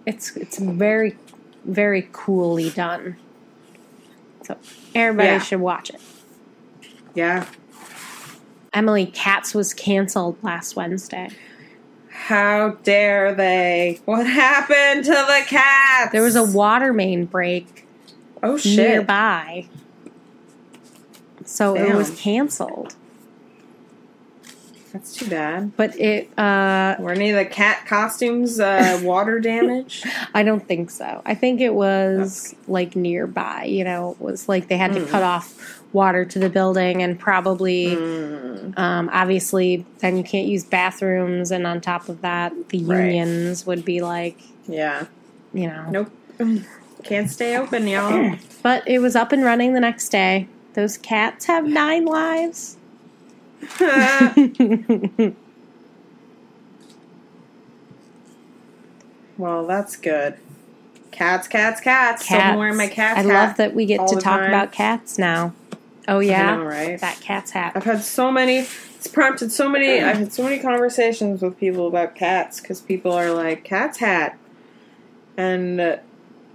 [0.05, 1.17] it's it's very
[1.65, 3.17] very coolly done.
[4.43, 4.57] So
[4.95, 5.39] everybody Yeah.
[5.39, 5.99] should watch it.
[7.15, 7.45] Yeah.
[8.73, 11.29] Emily, Cats was canceled last Wednesday.
[12.09, 13.99] How dare they?
[14.05, 16.11] What happened to the cats?
[16.11, 17.85] There was a water main break
[18.41, 18.77] oh shit.
[18.77, 19.67] nearby.
[21.45, 22.95] So it was canceled.
[24.91, 25.75] That's too bad.
[25.75, 30.05] But it uh Were any of the cat costumes uh, water damaged?
[30.35, 31.21] I don't think so.
[31.25, 35.23] I think it was like nearby, you know, it was like they had to cut
[35.23, 37.95] off water to the building and probably
[38.77, 43.05] um obviously then you can't use bathrooms and on top of that the Right.
[43.05, 45.05] unions would be like, Yeah.
[45.53, 45.89] you know.
[45.89, 46.11] Nope.
[47.03, 48.35] Can't stay open, y'all.
[48.63, 50.47] But it was up and running the next day.
[50.73, 52.77] Those cats have nine lives.
[59.37, 60.37] well, that's good.
[61.11, 62.25] Cats, cats, cats.
[62.25, 62.57] Cats.
[62.57, 64.49] wearing my cat I hat love that we get to talk time.
[64.49, 65.53] about cats now.
[66.07, 66.99] Oh yeah, know, right?
[66.99, 67.73] That cat's hat.
[67.75, 68.59] I've had so many.
[68.95, 70.01] It's prompted so many.
[70.01, 74.37] I've had so many conversations with people about cats because people are like cat's hat,
[75.37, 75.97] and uh,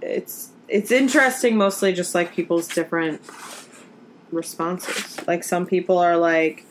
[0.01, 1.57] it's it's interesting.
[1.57, 3.21] Mostly just like people's different
[4.31, 5.25] responses.
[5.27, 6.65] Like some people are like,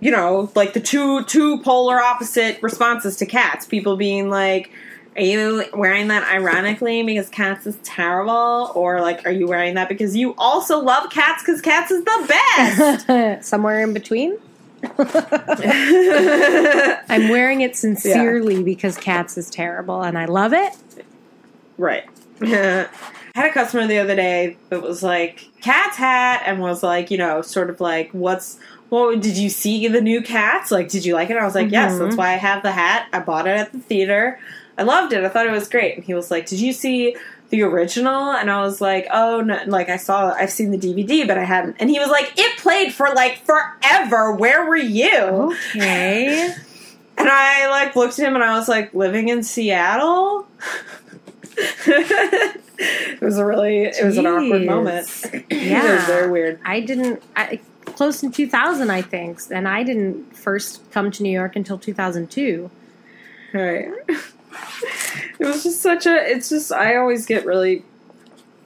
[0.00, 3.66] you know, like the two two polar opposite responses to cats.
[3.66, 4.70] People being like.
[5.14, 8.72] Are you wearing that ironically because cats is terrible?
[8.74, 12.24] Or like, are you wearing that because you also love cats because cats is the
[12.56, 13.44] best?
[13.46, 14.38] Somewhere in between.
[17.08, 20.72] I'm wearing it sincerely because cats is terrible and I love it.
[21.78, 22.04] Right.
[23.34, 27.10] I had a customer the other day that was like cat's hat and was like,
[27.10, 28.58] you know, sort of like, what's
[28.90, 30.70] what did you see the new cats?
[30.70, 31.38] Like, did you like it?
[31.38, 32.16] I was like, yes, that's mm-hmm.
[32.16, 33.08] why I have the hat.
[33.10, 34.38] I bought it at the theater.
[34.76, 35.24] I loved it.
[35.24, 35.96] I thought it was great.
[35.96, 37.16] And he was like, did you see
[37.48, 38.32] the original?
[38.32, 39.62] And I was like, oh, no.
[39.66, 41.76] Like, I saw, I've seen the DVD, but I hadn't.
[41.80, 44.32] And he was like, it played for like forever.
[44.32, 45.56] Where were you?
[45.74, 46.54] Okay.
[47.14, 50.48] And I like looked at him and I was like, living in Seattle?
[53.12, 55.08] it was a really it was an awkward moment.
[55.32, 55.96] it Yeah.
[55.96, 56.58] was very weird.
[56.64, 61.30] I didn't I, close in 2000 I think and I didn't first come to New
[61.32, 62.70] York until 2002.
[63.52, 63.88] Right.
[65.38, 67.84] It was just such a it's just I always get really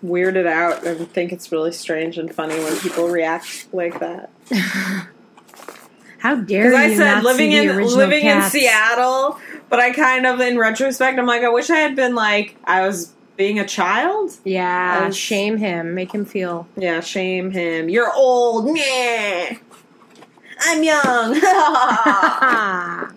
[0.05, 4.29] weirded out and think it's really strange and funny when people react like that.
[6.19, 8.55] How dare you I said living in living cats?
[8.55, 12.15] in Seattle, but I kind of in retrospect I'm like I wish I had been
[12.15, 14.33] like I was being a child.
[14.45, 16.67] Yeah, I was- shame him, make him feel.
[16.77, 17.89] Yeah, shame him.
[17.89, 18.67] You're old.
[18.67, 19.57] Nah.
[20.61, 21.41] I'm young.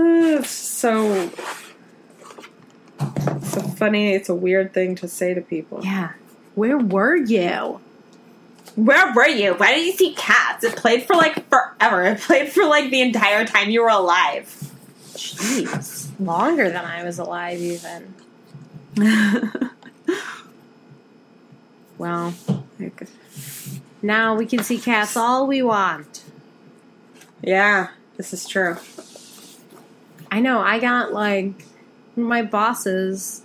[0.00, 1.28] It's so
[3.42, 4.12] so funny.
[4.14, 5.80] It's a weird thing to say to people.
[5.82, 6.12] yeah.
[6.54, 7.80] Where were you?
[8.76, 9.54] Where were you?
[9.54, 10.62] Why didn't you see cats?
[10.64, 12.04] It played for like forever.
[12.04, 14.67] It played for like the entire time you were alive.
[15.18, 18.14] Jeez, longer than I was alive even.
[21.98, 22.32] Well,
[24.02, 26.22] now we can see cats all we want.
[27.42, 28.76] yeah, this is true.
[30.30, 30.60] I know.
[30.60, 31.64] I got like
[32.14, 33.42] my bosses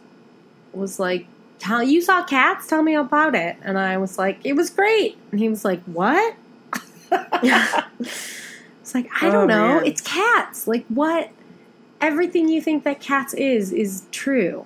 [0.73, 1.25] was like,
[1.57, 2.67] "Tell you saw cats?
[2.67, 5.81] Tell me about it." And I was like, "It was great." And he was like,
[5.86, 6.36] "What?"
[7.12, 9.75] it's like I Oh, don't know.
[9.79, 9.86] man.
[9.88, 10.67] It's cats.
[10.67, 11.31] Like what?
[12.03, 14.65] Everything you think that cats is is true.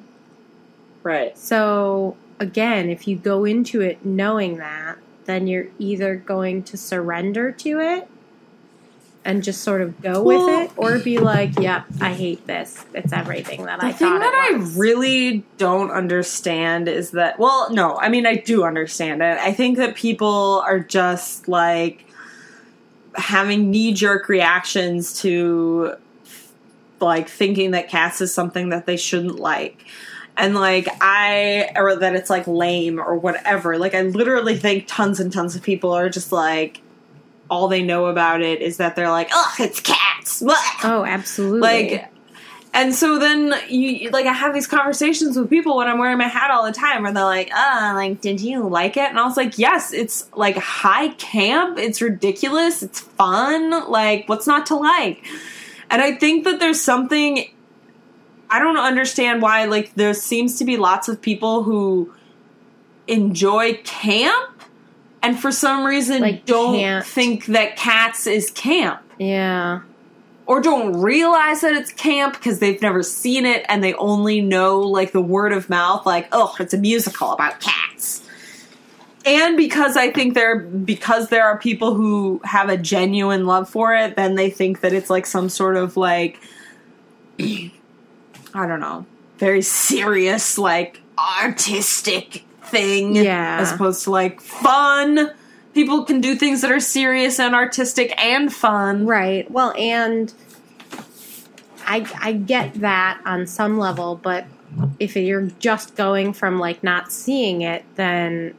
[1.03, 1.37] Right.
[1.37, 7.51] So again, if you go into it knowing that, then you're either going to surrender
[7.51, 8.07] to it
[9.23, 12.85] and just sort of go Well- with it, or be like, "Yep, I hate this.
[12.95, 17.67] It's everything that I The thing thought that I really don't understand is that, well,
[17.71, 19.37] no, I mean, I do understand it.
[19.39, 22.05] I think that people are just like
[23.15, 25.95] having knee jerk reactions to
[26.99, 29.85] like thinking that cats is something that they shouldn't like.
[30.35, 33.77] And like I or that it's like lame or whatever.
[33.77, 36.81] Like I literally think tons and tons of people are just like
[37.49, 40.55] all they know about it is that they're like, "Ugh, it's cats." Blah.
[40.83, 41.61] Oh, absolutely.
[41.61, 42.11] Like,
[42.73, 46.27] and so then you like I have these conversations with people when I'm wearing my
[46.27, 49.23] hat all the time, where they're like, "Ah, like, did you like it?" And I
[49.25, 51.79] was like, "Yes, it's like high camp.
[51.79, 52.83] It's ridiculous.
[52.83, 53.89] It's fun.
[53.89, 55.25] Like, what's not to like?"
[55.89, 57.49] And I think that there's something
[58.49, 59.65] I don't understand why.
[59.65, 62.13] Like, there seems to be lots of people who
[63.07, 64.63] enjoy camp.
[65.21, 69.81] And for some reason, Like, don't think that cats is camp yeah.
[70.45, 74.79] or don't realize that it's camp because they've never seen it and they only know
[74.79, 78.26] like the word of mouth like oh it's a musical about cats
[79.27, 83.93] and because I think there because there are people who have a genuine love for
[83.93, 86.39] it, then they think that it's like some sort of like
[87.39, 87.71] I
[88.53, 89.05] don't know,
[89.37, 93.59] very serious like artistic thing Yeah.
[93.61, 95.31] as opposed to like fun.
[95.73, 99.05] People can do things that are serious and artistic and fun.
[99.05, 99.49] Right.
[99.51, 100.33] Well, and
[101.85, 104.45] I I get that on some level, but
[104.99, 108.53] if you're just going from like not seeing it, then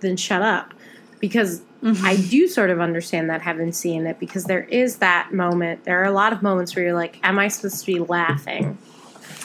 [0.00, 0.74] then shut up.
[1.20, 1.62] Because
[2.02, 5.84] I do sort of understand that having seen it because there is that moment.
[5.84, 8.78] There are a lot of moments where you're like, "Am I supposed to be laughing?"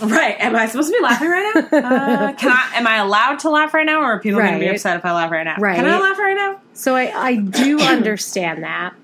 [0.02, 0.36] Right.
[0.40, 1.80] Am I supposed to be laughing right now?
[1.84, 4.68] Uh, can I am I allowed to laugh right now or are people gonna be
[4.68, 5.56] upset if I laugh right now?
[5.58, 5.76] Right.
[5.76, 6.60] Can I laugh right now?
[6.74, 8.96] So I, I do understand that,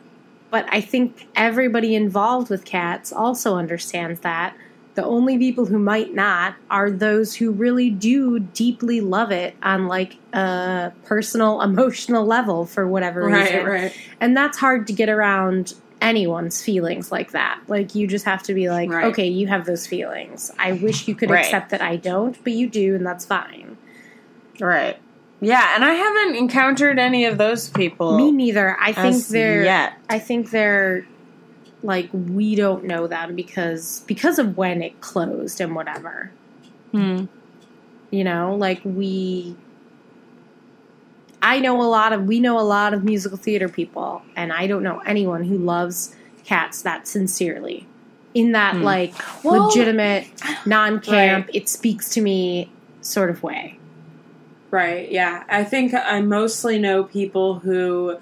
[0.50, 4.56] but I think everybody involved with cats also understands that.
[4.96, 9.88] The only people who might not are those who really do deeply love it on
[9.88, 13.92] like a personal, emotional level for whatever reason.
[14.20, 17.60] And that's hard to get around anyone's feelings like that.
[17.68, 19.06] Like you just have to be like, Right.
[19.06, 20.52] okay, you have those feelings.
[20.60, 21.46] I wish you could Right.
[21.46, 23.78] accept that I don't, but you do, and that's fine.
[24.60, 24.98] Right.
[25.42, 28.18] Yeah, and I haven't encountered any of those people.
[28.18, 28.76] Me neither.
[28.80, 29.94] I think they're yet.
[30.10, 31.06] I think they're
[31.84, 36.32] like we don't know them because because of when it closed and whatever.
[36.92, 37.26] Hmm.
[38.12, 39.56] You know, like we
[41.42, 44.68] I know a lot of we know a lot of musical theater people and I
[44.68, 47.88] don't know anyone who loves cats that sincerely.
[48.34, 48.84] In that Hmm.
[48.84, 49.14] like
[49.44, 50.28] Well- legitimate
[50.66, 51.56] non-camp Right.
[51.56, 52.72] it speaks to me
[53.02, 53.78] sort of way.
[54.72, 55.12] Right.
[55.12, 55.44] Yeah.
[55.50, 58.18] I think I mostly know people who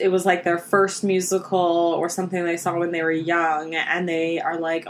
[0.00, 4.08] it was like their first musical or something they saw when they were young, and
[4.08, 4.86] they are like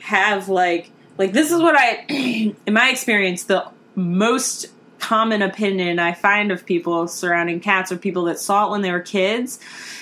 [0.00, 2.04] have like like this is what I
[2.66, 4.66] in my experience the most
[4.98, 8.92] common opinion I find of people surrounding cats are people that saw it when they
[8.92, 9.58] were kids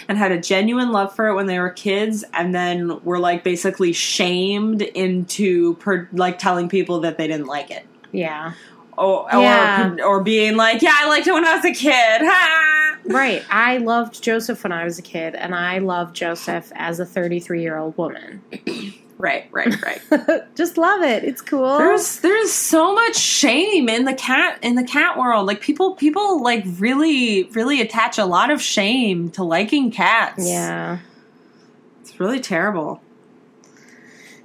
[0.09, 3.45] and had a genuine love for it when they were kids and then were like
[3.45, 8.55] basically shamed into per, like telling people that they didn't like it Yeah.
[8.99, 9.95] Or Yeah.
[10.01, 11.93] or, or being like, yeah, I liked it when I was a kid.
[12.23, 12.99] Ha!
[13.07, 13.43] Right.
[13.51, 17.63] I loved Joseph when I was a kid, and I love Joseph as a 33
[17.63, 18.43] year old woman.
[19.21, 20.45] Right, right, right.
[20.55, 21.25] Just love it.
[21.25, 21.77] It's cool.
[21.77, 25.45] there's there's so much shame in the cat in the cat world.
[25.45, 30.49] Like people people like really really attach a lot of shame to liking cats.
[30.49, 30.99] yeah.
[32.01, 33.01] it's really terrible.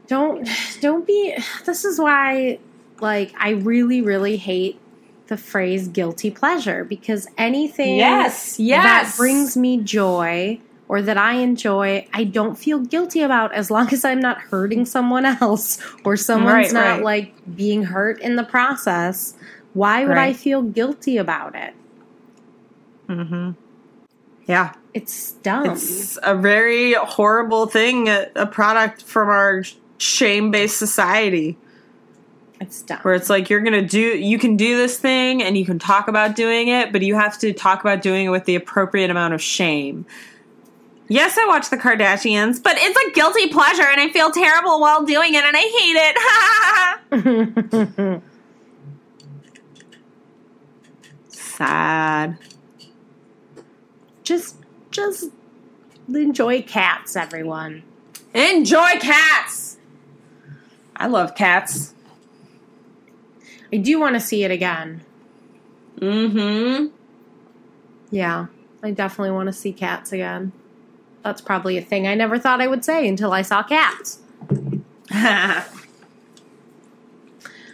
[0.07, 0.49] Don't
[0.81, 1.35] don't be.
[1.65, 2.57] This is why,
[3.01, 4.79] like, I really really hate
[5.27, 12.05] the phrase guilty pleasure because anything Yes, that brings me joy or that I enjoy,
[12.13, 16.53] I don't feel guilty about as long as I'm not hurting someone else or someone's
[16.53, 17.03] Right, not right.
[17.03, 19.33] like being hurt in the process.
[19.73, 21.73] Why would I feel guilty about it?
[23.07, 23.51] Mm-hmm.
[24.45, 25.65] Yeah, It's dumb.
[25.71, 28.09] it's a very horrible thing.
[28.09, 29.63] A, a product from our
[29.97, 31.57] shame based society.
[32.61, 32.99] It's dumb.
[32.99, 36.07] where it's like you're gonna do you can do this thing and you can talk
[36.07, 39.33] about doing it but you have to talk about doing it with the appropriate amount
[39.33, 40.05] of shame.
[41.09, 45.03] Yes i watch the kardashians but it's a guilty pleasure and i feel terrible while
[45.05, 45.61] doing it and i
[47.11, 48.23] hate it.
[51.29, 52.37] Sad.
[54.23, 54.55] Just
[54.91, 55.25] just
[56.07, 57.83] enjoy cats, everyone.
[58.33, 59.77] enjoy cats!
[60.95, 61.92] I love cats
[63.73, 65.01] I do want to see it again.
[65.99, 66.87] mm-hmm
[68.11, 68.45] Yeah,
[68.83, 70.51] I definitely want to see cats again.
[71.23, 74.19] That's probably a thing I never thought I would say until I saw cats.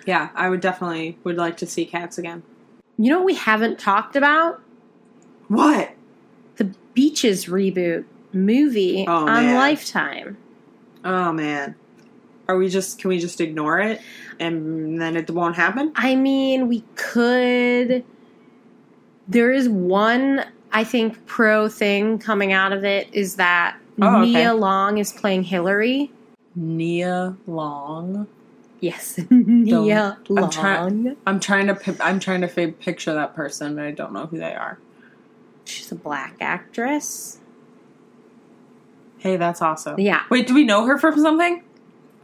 [0.06, 2.42] yeah i would definitely would like to see cats again
[2.98, 4.62] You know what we haven't talked about?
[5.48, 5.92] what
[6.58, 9.56] The Beaches reboot movie Oh, on man.
[9.56, 10.38] Lifetime.
[11.06, 11.76] Oh man.
[12.50, 14.02] Are we just can we just ignore it
[14.40, 15.92] and then it won't happen?
[15.96, 18.04] I mean, we could.
[19.28, 24.32] There is one, I think, pro thing coming out of it is that Oh, okay.
[24.34, 26.12] Nia Long is playing Hillary.
[26.56, 28.26] Nia Long.
[28.80, 30.50] Yes, Nia I'm Long.
[30.50, 34.12] try- I'm trying to pi- I'm trying to fi- picture that person, but I don't
[34.12, 34.80] know who they are.
[35.66, 37.38] She's a black actress.
[39.20, 40.00] Hey, that's awesome.
[40.00, 40.24] Yeah.
[40.32, 41.62] Wait, do we know her from something?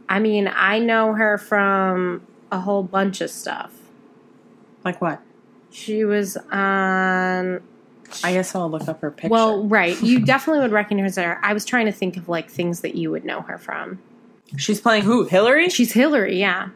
[0.08, 3.72] I mean, I know her from a whole bunch of stuff.
[4.84, 5.20] Like what?
[5.70, 7.60] She was on.
[8.22, 9.28] I guess I'll look up her picture.
[9.28, 10.00] Well, right.
[10.00, 11.40] You definitely would recognize her.
[11.42, 13.98] I was trying to think of like things that you would know her from.
[14.56, 15.24] she's playing who?
[15.24, 15.68] Hillary?
[15.70, 16.68] She's Hillary, yeah.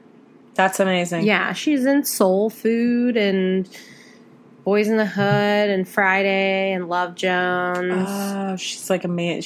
[0.54, 1.24] That's amazing.
[1.24, 3.68] Yeah, she's in Soul Food and
[4.64, 5.24] Boys in the Hood
[5.70, 8.06] and Friday and Love Jones.
[8.08, 9.40] Oh, she's like a man.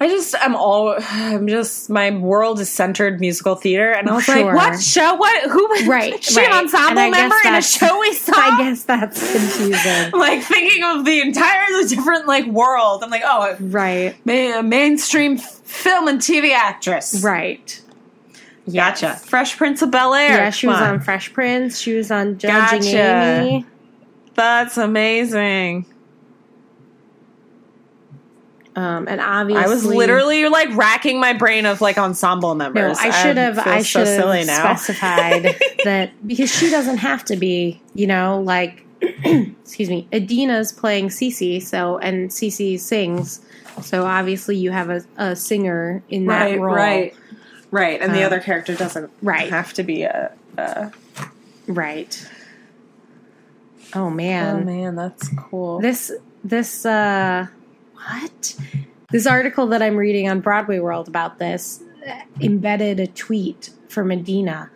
[0.00, 4.24] I just, I'm all, I'm just, my world is centered musical theater, and I was
[4.24, 4.44] Sure.
[4.44, 5.14] like, what show?
[5.14, 5.50] What?
[5.50, 5.90] Who?
[5.90, 6.46] right, She right.
[6.46, 8.32] an ensemble And member in a show we saw.
[8.36, 10.10] I guess that's confusing.
[10.18, 13.02] like thinking of the entirely different like world.
[13.02, 17.22] I'm like, oh, right, ma- mainstream f- film and TV actress.
[17.24, 17.82] right.
[18.72, 19.14] Gotcha.
[19.16, 20.30] Fresh Prince of Bel Air.
[20.30, 21.80] Yeah, she was Come on Fresh Prince.
[21.80, 23.40] She was on Judging Gotcha.
[23.42, 23.66] Amy.
[24.34, 25.86] That's amazing.
[28.78, 32.96] Um, and obviously, I was literally like racking my brain of like ensemble No, members.
[33.00, 33.54] I should have.
[33.56, 34.18] feel I so should
[34.48, 37.80] have specified that because she doesn't have to be.
[37.94, 41.62] You know, like excuse me, Idina's playing Cece.
[41.62, 43.40] So and Cece sings.
[43.82, 46.74] So obviously, you have a, a singer in that right, role.
[46.76, 47.16] right,
[47.72, 48.00] right.
[48.00, 49.50] And the Uh, other character doesn't right.
[49.50, 50.30] have to be a.
[50.56, 50.92] a
[51.66, 52.26] Right.
[53.94, 54.56] Oh man.
[54.56, 55.80] oh man, that's cool.
[55.80, 56.12] This
[56.44, 57.46] this uh
[58.06, 58.56] what?
[59.10, 61.82] This article that I'm reading on Broadway World about this
[62.40, 64.70] embedded a tweet from Idina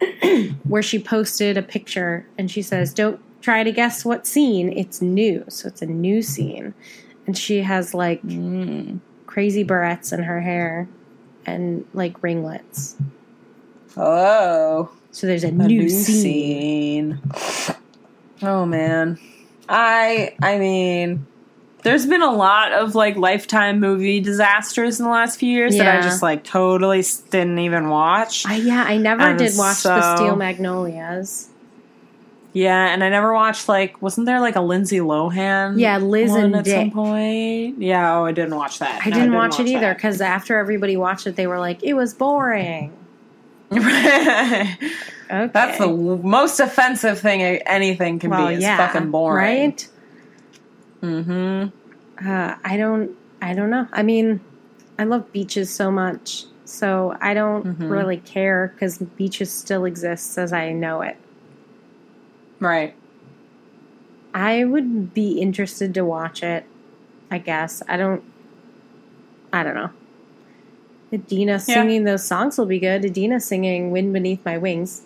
[0.64, 4.72] where she posted a picture and she says, "Don't try to guess what scene.
[4.76, 6.74] It's new." So it's a new scene.
[7.26, 9.00] And she has like Mm.
[9.26, 10.88] crazy barrettes in her hair
[11.46, 12.96] and like ringlets.
[13.96, 17.20] Oh, So there's a, a new, new scene.
[17.22, 17.78] scene.
[18.42, 19.18] Oh man,
[19.68, 21.26] I I mean,
[21.82, 25.86] there's been a lot of like lifetime movie disasters in the last few years that
[25.98, 28.46] I just like totally didn't even watch.
[28.46, 31.48] I, yeah, I never And did watch the Steel Magnolias.
[32.52, 35.78] yeah, and I never watched like wasn't there like a Lindsay Lohan?
[35.78, 36.92] Yeah, Liz one and at some Dick.
[36.92, 37.80] point.
[37.82, 39.02] Yeah, oh, I didn't watch that.
[39.04, 41.94] I No, didn't watch it either because after everybody watched it, they were like, "It
[41.94, 42.92] was boring."
[45.32, 48.54] Okay, That's the most offensive thing anything can well, be.
[48.56, 49.88] Is yeah, fucking boring, right?
[51.02, 52.26] Mm-hmm.
[52.28, 53.88] Uh, I don't, I don't know.
[53.92, 54.40] I mean,
[54.98, 57.90] I love beaches so much, so I don't Mhm.
[57.90, 61.16] really care because beaches still exists as I know it.
[62.60, 62.94] Right.
[64.34, 66.64] I would be interested to watch it.
[67.30, 68.22] I guess I don't.
[69.52, 69.90] I don't know.
[71.12, 73.04] Idina singing those songs will be good.
[73.04, 75.02] Idina singing "Wind Beneath My Wings."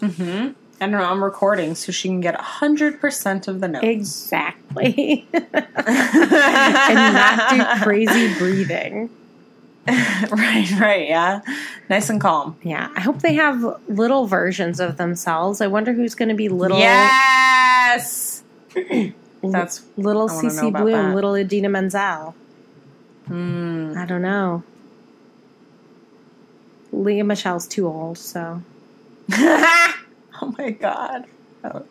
[0.00, 0.52] Mm-hmm.
[0.80, 3.84] And I'm recording so she can get hundred percent of the notes.
[3.84, 5.26] Exactly.
[5.32, 5.44] and
[7.14, 9.10] not do crazy breathing.
[9.88, 11.40] right, right, yeah.
[11.88, 12.56] Nice and calm.
[12.62, 15.60] Yeah, I hope they have little versions of themselves.
[15.62, 18.42] I wonder who's going to be little Yes.
[19.42, 22.34] That's little I wanna know Cece about Bloom, little Idina Menzel.
[23.28, 24.62] mm, I don't know.
[26.92, 28.62] Lea Michele's too old, so
[30.42, 31.24] Oh my god.
[31.64, 31.84] Oh.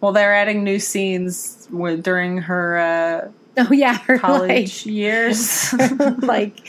[0.00, 1.66] Well, they're adding new scenes
[2.02, 5.72] during her uh, oh yeah, her college years.
[6.22, 6.60] like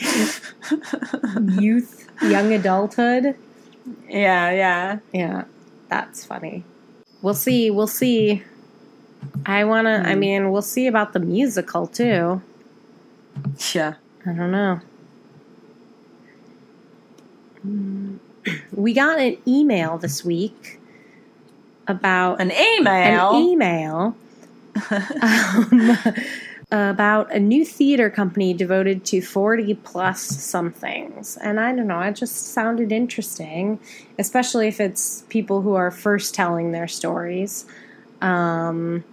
[0.70, 3.34] like youth, young adulthood.
[4.08, 4.98] yeah, yeah.
[5.12, 5.44] Yeah,
[5.88, 6.64] that's funny.
[7.22, 7.70] We'll see.
[7.70, 8.42] We'll see.
[9.46, 10.20] I want to, I Hmm.
[10.20, 12.42] mean, we'll see about the musical too.
[13.74, 13.94] Yeah.
[14.26, 14.80] I don't know.
[17.66, 18.18] Mm.
[18.72, 20.80] We got an email this week
[21.88, 23.30] about An email.
[23.30, 24.16] an email
[24.90, 25.98] um,
[26.70, 31.36] about a new theater company devoted to 40 plus somethings.
[31.36, 33.78] And I don't know, it just sounded interesting,
[34.18, 37.66] especially if it's people who are first telling their stories.
[38.20, 39.04] Um,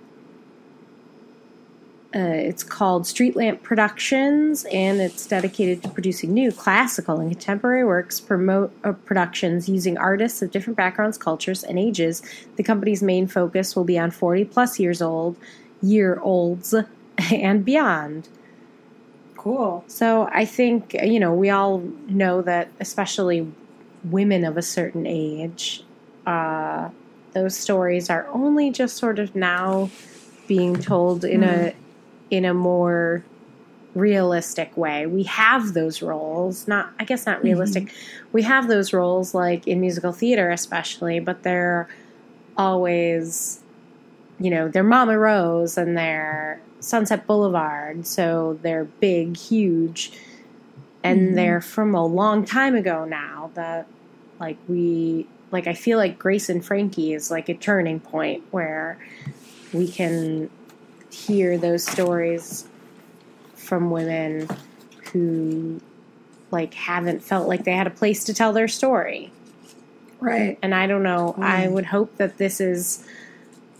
[2.15, 7.85] uh, it's called Street Lamp Productions, and it's dedicated to producing new classical and contemporary
[7.85, 12.23] works, promote uh, productions using artists of different backgrounds, cultures, and ages.
[12.55, 15.37] The company's main focus will be on 40 plus years old,
[15.83, 16.73] year olds,
[17.31, 18.27] and beyond.
[19.37, 19.83] cool.
[19.87, 23.51] So I think, you know, we all know that, especially
[24.03, 25.83] women of a certain age,
[26.25, 26.89] uh,
[27.33, 29.91] those stories are only just sort of now
[30.47, 31.75] being told in a
[32.29, 33.23] in a more
[33.95, 35.05] realistic way.
[35.07, 37.91] We have those roles, not I guess not realistic.
[38.31, 41.87] We have those roles like in musical theater especially, but they're
[42.57, 43.59] always
[44.41, 50.13] you know, they're Mama Rose and they're Sunset Boulevard, so they're big, huge,
[51.03, 51.35] and Mhm.
[51.35, 53.51] they're from a long time ago now.
[53.55, 53.85] That,
[54.39, 58.97] like, we, like, I feel like Grace and Frankie is like a turning point where
[59.73, 60.49] we can
[61.11, 62.67] hear those stories
[63.55, 64.47] from women
[65.11, 65.81] who,
[66.51, 69.31] like, haven't felt like they had a place to tell their story.
[70.19, 70.57] Right.
[70.61, 71.35] And I don't know.
[71.39, 71.71] I Mm.
[71.71, 73.03] would hope that this is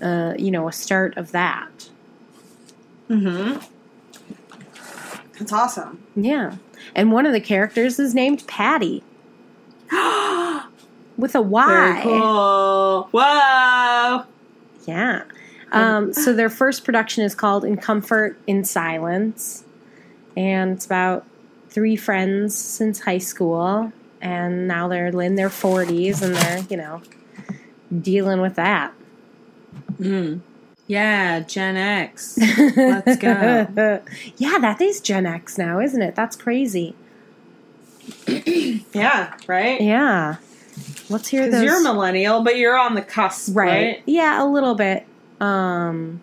[0.02, 1.90] uh, you know, a start of that.
[3.10, 3.60] Mm-hmm.
[5.38, 6.02] That's awesome.
[6.16, 6.56] Yeah.
[6.96, 9.04] And one of the characters is named Patty
[11.18, 11.66] with a Y.
[11.68, 13.10] Very cool.
[13.12, 14.24] Whoa.
[14.88, 15.24] Yeah.
[15.72, 19.64] Um, so their first production is called In Comfort in Silence.
[20.36, 21.26] And it's about
[21.70, 23.92] three friends since high school.
[24.22, 27.02] And now they're in their 40s and they're, you know,
[28.02, 28.94] dealing with that.
[30.00, 30.42] Mm.
[30.88, 32.38] Yeah, Gen X.
[32.76, 33.30] Let's go.
[34.38, 36.16] yeah, that is Gen X now, isn't it?
[36.16, 36.96] That's crazy.
[38.28, 39.80] yeah, right?
[39.80, 40.38] Yeah.
[41.10, 41.64] Let's hear Because those.
[41.64, 43.68] you're a millennial, but you're on the cusp, right.
[43.68, 44.04] right?
[44.06, 45.06] Yeah, a little bit.
[45.40, 46.22] Um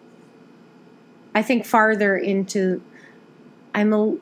[1.35, 2.83] I think farther into
[3.75, 4.17] I'm a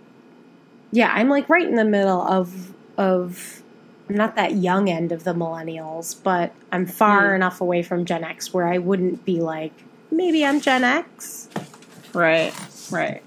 [0.92, 3.62] yeah, I'm like right in the middle of of
[4.08, 7.36] not that young end of the millennials, but I'm far Hmm.
[7.36, 11.48] enough away from Gen X where I wouldn't be like maybe I'm Gen X.
[12.12, 12.54] Right,
[12.90, 13.22] right.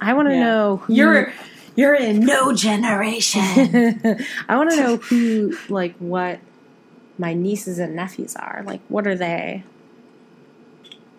[0.00, 0.40] I want to Yeah.
[0.40, 1.32] know who You're
[1.74, 3.42] you're in no generation.
[4.48, 6.40] I want to know who like what
[7.18, 8.62] my nieces and nephews are.
[8.66, 9.64] Like what are they?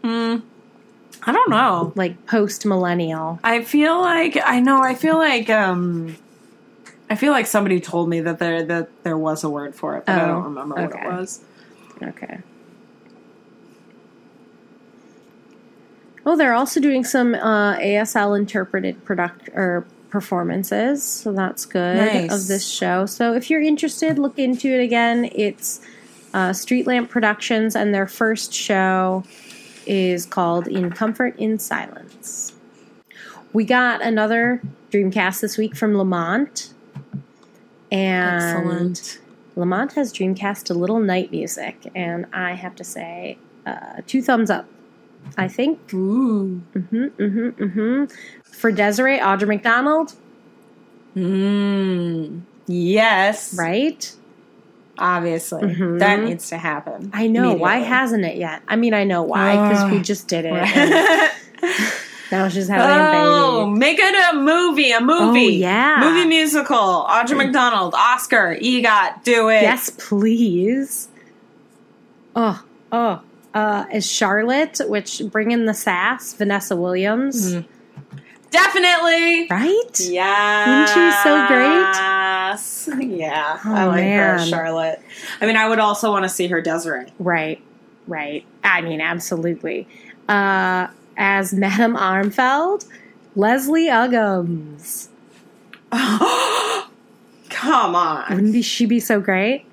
[0.04, 0.42] Mm,
[1.24, 1.92] I don't know.
[1.96, 3.40] Like post millennial.
[3.44, 4.82] I feel like I know.
[4.82, 6.16] I feel like um,
[7.10, 10.06] I feel like somebody told me that there that there was a word for it,
[10.06, 11.42] but I Oh, don't remember what it was.
[12.02, 12.40] Okay.
[16.26, 22.34] Oh, they're also doing some uh, ASL interpreted product or performances, so that's good Nice.
[22.34, 23.06] of this show.
[23.06, 25.30] So if you're interested, look into it again.
[25.34, 25.80] It's
[26.34, 29.24] uh, Street Lamp Productions, and their first show
[29.88, 32.54] is called "In Comfort in Silence."
[33.54, 34.62] We got another
[34.92, 36.74] Dreamcast this week from Lamont,
[37.92, 39.18] and
[39.56, 44.50] Lamont has Dreamcast a little night music, and I have to say, uh, two thumbs
[44.50, 44.66] up.
[45.38, 45.94] I think.
[45.94, 46.62] Ooh.
[46.74, 48.06] hmm hmm hmm
[48.44, 50.14] For Desiree Audra McDonald,
[51.16, 52.42] Mm.
[52.68, 53.56] Yes.
[53.58, 54.14] right?
[55.00, 56.00] Obviously, Mhm.
[56.00, 57.12] that needs to happen.
[57.14, 57.54] I know.
[57.54, 58.62] Why hasn't it yet?
[58.68, 60.54] I mean, I know why because we just did it.
[62.32, 63.80] now she's having oh, a baby.
[63.80, 65.46] make it a movie, a movie.
[65.46, 65.98] Oh, yeah.
[66.02, 67.06] Movie musical.
[67.10, 69.62] Audra McDonald, Oscar, EGOT, do it.
[69.62, 71.08] Yes, please.
[72.36, 73.22] Oh, oh.
[73.54, 77.66] Uh, as Charlotte, which bring in the sass, Vanessa Williams, Mhm.
[78.52, 79.48] Definitely.
[79.50, 80.00] right?
[80.00, 80.84] Yeah.
[80.84, 81.68] Isn't she so great?
[81.68, 82.90] Yes.
[83.00, 83.60] Yeah.
[83.66, 84.40] Oh, I like her.
[84.46, 85.02] Charlotte.
[85.42, 87.08] I mean, I would also want to see her Desiree.
[87.20, 87.62] Right,
[88.08, 88.46] right.
[88.64, 89.88] I mean, absolutely.
[90.30, 90.88] Uh,
[91.18, 92.88] as Madame Armfeldt,
[93.36, 95.10] Leslie Uggams.
[97.50, 98.26] Come on.
[98.30, 99.66] Wouldn't be she be so great?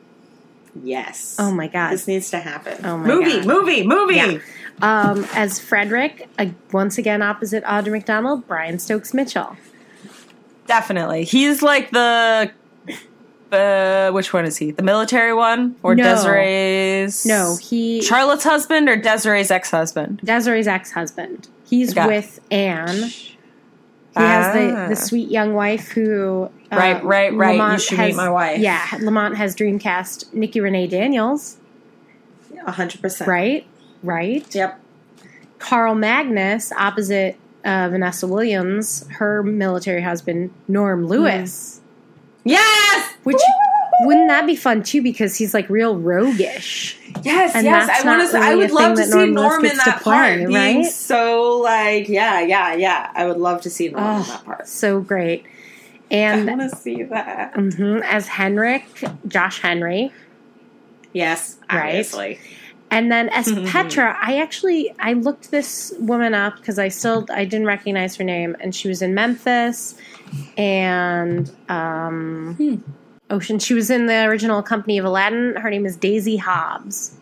[0.82, 1.36] Yes.
[1.38, 1.92] Oh my god.
[1.92, 2.84] This needs to happen.
[2.84, 3.46] Oh my movie, God.
[3.46, 4.14] movie, movie.
[4.16, 4.38] Yeah.
[4.82, 9.56] Um, as Frederick, uh, once again opposite Audra McDonald, Brian Stokes Mitchell.
[10.66, 11.24] Definitely.
[11.24, 12.50] He's like the.
[13.52, 14.72] Uh, which one is he?
[14.72, 16.02] The military one or No.
[16.02, 17.24] Desiree's?
[17.24, 20.20] No, he Charlotte's husband or Desiree's ex-husband?
[20.24, 21.46] Desiree's ex-husband.
[21.64, 22.96] He's with Anne.
[22.96, 23.30] He
[24.16, 24.88] has the, Ah.
[24.88, 26.50] the sweet young wife who.
[26.72, 27.54] uh, Right, right, right.
[27.54, 28.58] You Lamont should meet my wife.
[28.58, 31.58] Yeah, Lamont has Dreamcast Nikki Renee Daniels.
[32.66, 33.28] A hundred percent.
[33.28, 33.66] Right,
[34.04, 34.54] right.
[34.54, 34.80] Yep.
[35.58, 41.80] Carl Magnus, opposite uh, Vanessa Williams, her military husband Norm Lewis.
[42.44, 43.14] Yes.
[43.24, 43.40] Which
[44.02, 45.00] wouldn't that be fun too?
[45.02, 46.98] Because he's like real roguish.
[47.22, 47.88] Yes, And yes.
[47.88, 48.36] I want to.
[48.38, 50.38] I would love to see Norm in that play, part.
[50.48, 50.52] Being
[50.82, 50.84] right?
[50.86, 53.10] so like, yeah, yeah, yeah.
[53.14, 54.68] I would love to see Norm in Oh, that part.
[54.68, 55.46] so great.
[56.10, 57.54] And I want to see that.
[57.54, 58.84] mhm, as Henrik,
[59.26, 60.12] Josh Henry,
[61.12, 62.38] Yes, Right.
[62.94, 67.44] And then as Petra, I actually I looked this woman up because I still I
[67.44, 69.96] didn't recognize her name, and she was in Memphis
[70.56, 72.76] and um, Hmm.
[73.30, 73.58] Ocean.
[73.58, 75.56] She was in the original Company of Aladdin.
[75.56, 77.16] Her name is Daisy Hobbs.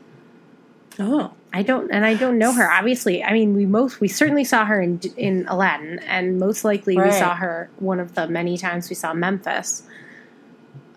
[0.99, 2.71] Oh, I don't and I don't know her.
[2.71, 6.97] Obviously, I mean we most we certainly saw her in in Aladdin, and most likely
[6.97, 9.85] we saw her one of the many times we saw Memphis.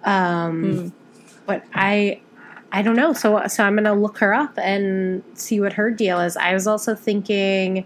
[0.03, 0.87] Um, Hmm.
[1.45, 2.19] but I
[2.75, 3.13] I don't know.
[3.13, 6.35] So so I'm gonna look her up and see what her deal is.
[6.35, 7.85] I was also thinking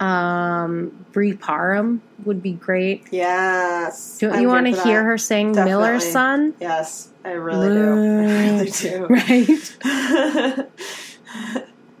[0.00, 3.04] um Brie Parham would be great.
[3.12, 4.18] yes.
[4.18, 5.70] Don't I'm you want to hear her sing Definitely.
[5.84, 6.54] Miller's Son?
[6.60, 7.88] Yes, I really do.
[7.88, 9.06] I really do.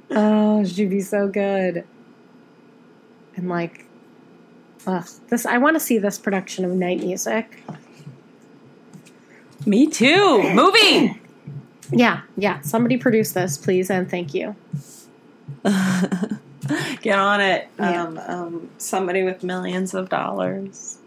[0.08, 0.18] Right?
[0.18, 1.84] Oh, she'd be so good.
[3.36, 3.84] And like,
[4.86, 7.62] ugh, this I want to see this production of Night Music.
[9.64, 10.42] Me too.
[10.54, 11.20] Movie.
[11.90, 12.60] Yeah, yeah.
[12.60, 14.56] Somebody produce this, please, and thank you.
[17.00, 17.68] Get on it.
[17.78, 18.02] Yeah.
[18.02, 20.98] Um, um, somebody with millions of dollars.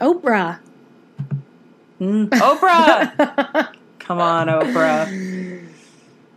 [0.00, 0.58] Oprah.
[2.00, 3.72] Oprah!
[4.00, 5.64] Come on, Oprah.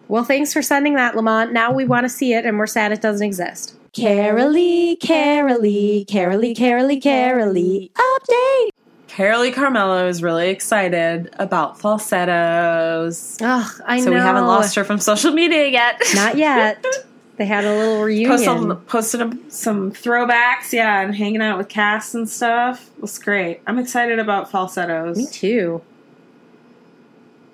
[0.07, 1.51] Well, thanks for sending that, Lamont.
[1.51, 3.75] Now we want to see it, and we're sad it doesn't exist.
[3.93, 7.91] Carolee, Carolee, Carolee, Carolee, Carolee.
[7.91, 8.69] Update.
[9.07, 13.37] Carolee Carmello is really excited about falsettos.
[13.41, 14.11] Ugh, I so know.
[14.11, 16.01] we haven't lost her from social media yet.
[16.13, 16.85] Not yet.
[17.37, 18.29] they had a little reunion.
[18.77, 22.89] Posted, posted a- some throwbacks, yeah, and hanging out with Cass and stuff.
[22.97, 23.61] It was great.
[23.65, 25.17] I'm excited about falsettos.
[25.17, 25.81] Me too.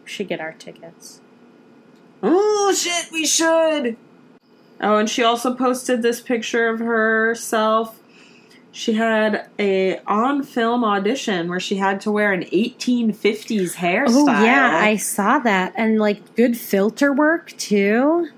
[0.04, 1.22] We should get our tickets.
[2.22, 3.96] Oh shit, we should.
[4.82, 8.00] Oh, and she also posted this picture of herself.
[8.76, 14.08] She had a on film audition where she had to wear an 1850s hairstyle.
[14.10, 18.30] Oh yeah, I saw that, and like good filter work too.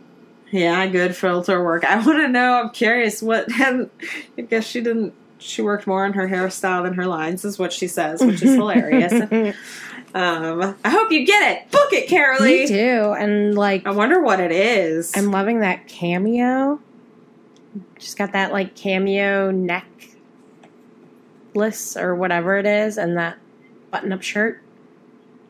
[0.51, 1.85] yeah, good filter work.
[1.85, 2.61] I want to know.
[2.61, 3.47] I'm curious what.
[3.61, 3.89] And
[4.37, 5.13] I guess she didn't.
[5.37, 8.53] She worked more on her hairstyle than her lines, is what she says, which is
[8.55, 9.55] hilarious.
[10.13, 11.71] Um, I hope you get it.
[11.71, 12.67] Book it, Me Carolee.
[12.69, 15.11] too, and like I wonder what it is.
[15.13, 16.79] I'm loving that cameo.
[17.99, 19.51] She's got that like cameo
[21.55, 23.37] necklace or whatever it is, and that
[23.91, 24.61] button-up shirt.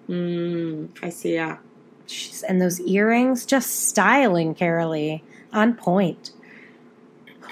[0.08, 1.34] Mm, I see.
[1.36, 1.58] Yeah.
[2.08, 6.32] She's and those earrings, just styling Carolee on point.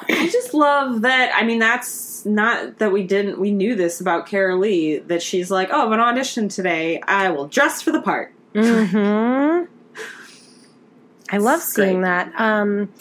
[0.10, 1.32] I just love that.
[1.36, 3.40] I mean, that's not that we didn't.
[3.40, 7.02] We knew this about Carolee that she's like, oh, I an audition today.
[7.02, 8.34] I will dress for the part.
[8.54, 9.64] hmm
[11.30, 12.32] I love seeing that.
[12.40, 12.94] Um,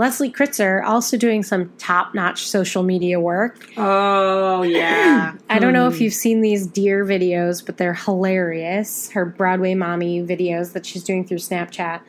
[0.00, 3.68] Leslie Kritzer also doing some top-notch social media work.
[3.76, 5.34] Oh yeah.
[5.50, 5.94] I don't know Hmm.
[5.94, 9.10] if you've seen these deer videos, but they're hilarious.
[9.10, 12.00] Her Broadway mommy videos that she's doing through Snapchat.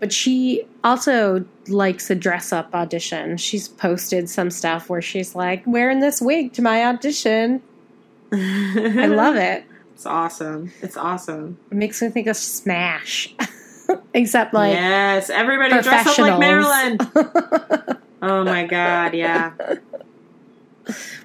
[0.00, 3.38] But she also likes a dress up audition.
[3.38, 7.62] She's posted some stuff where she's like, wearing this wig to my audition.
[8.32, 9.64] I love it.
[9.94, 10.72] It's awesome.
[10.82, 11.58] It's awesome.
[11.70, 13.34] It makes me think of Smash.
[14.14, 16.98] Except like yes, everybody dress up like Marilyn.
[18.22, 19.52] Oh my god, yeah.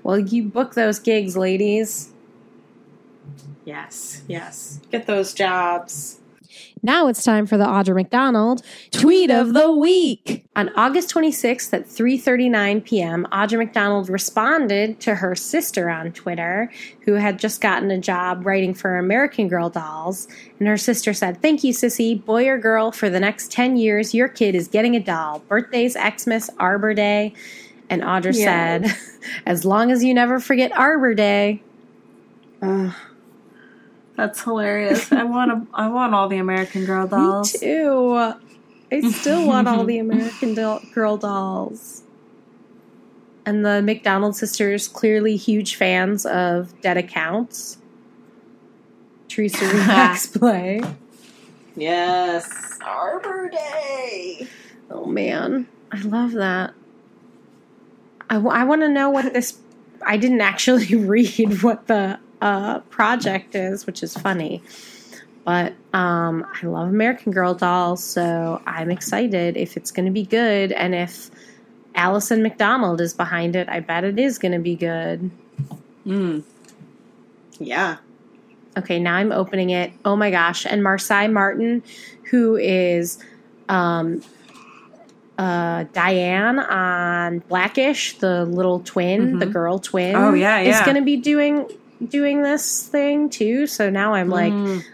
[0.01, 2.13] well, you book those gigs, ladies.
[3.65, 4.79] Yes, yes.
[4.91, 6.21] Get those jobs.
[6.85, 8.61] Now it's time for the Audra McDonald
[8.91, 10.45] Tweet of the week.
[10.55, 16.71] On August 26th at 3:39 p.m., Audra McDonald responded to her sister on Twitter,
[17.01, 20.27] who had just gotten a job writing for American Girl dolls,
[20.59, 24.13] and her sister said, "Thank you, sissy, boy or girl, for the next 10 years
[24.13, 25.39] your kid is getting a doll.
[25.49, 27.33] Birthdays, Xmas, Arbor Day."
[27.89, 28.43] And Audra Yes.
[28.43, 28.95] said,
[29.47, 31.63] "As long as you never forget Arbor Day."
[32.61, 32.93] Ugh.
[34.15, 35.11] That's hilarious.
[35.11, 37.53] I want to, I want all the American Girl dolls.
[37.53, 38.33] Me too.
[38.91, 42.03] I still want all the American doll- Girl dolls.
[43.45, 47.77] And the McDonald sisters clearly huge fans of Dead Accounts.
[49.27, 50.81] Theresa Rebeck's play.
[51.75, 52.79] Yes.
[52.83, 54.47] Arbor Day.
[54.89, 56.73] Oh man, I love that.
[58.29, 59.57] I, want to know what this.
[60.01, 64.61] I didn't actually read what the uh, project is, which is funny.
[65.45, 70.25] But um, I love American Girl dolls, so I'm excited if it's going to be
[70.25, 70.71] good.
[70.71, 71.31] And if
[71.95, 75.31] Alison McDonald is behind it, I bet it is going to be good.
[76.05, 76.43] Mm.
[77.57, 77.97] Yeah.
[78.77, 79.91] Okay, now I'm opening it.
[80.03, 80.67] Oh my gosh.
[80.67, 81.81] And Marsai Martin,
[82.29, 83.17] who is
[83.69, 84.21] um,
[85.39, 90.15] uh, Diane on Blackish, the little twin, the girl twin.
[90.15, 90.79] Oh, yeah, yeah.
[90.79, 91.67] Is going to be doing
[92.05, 93.67] doing this thing too.
[93.67, 94.53] So now I'm like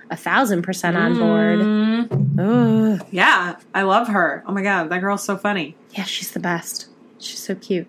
[0.09, 1.59] a thousand percent on board.
[1.59, 2.99] Mm.
[2.99, 3.07] Ugh.
[3.11, 4.43] Yeah, I love her.
[4.47, 5.75] Oh my god, that girl's so funny.
[5.91, 6.87] Yeah, she's the best.
[7.19, 7.87] She's so cute.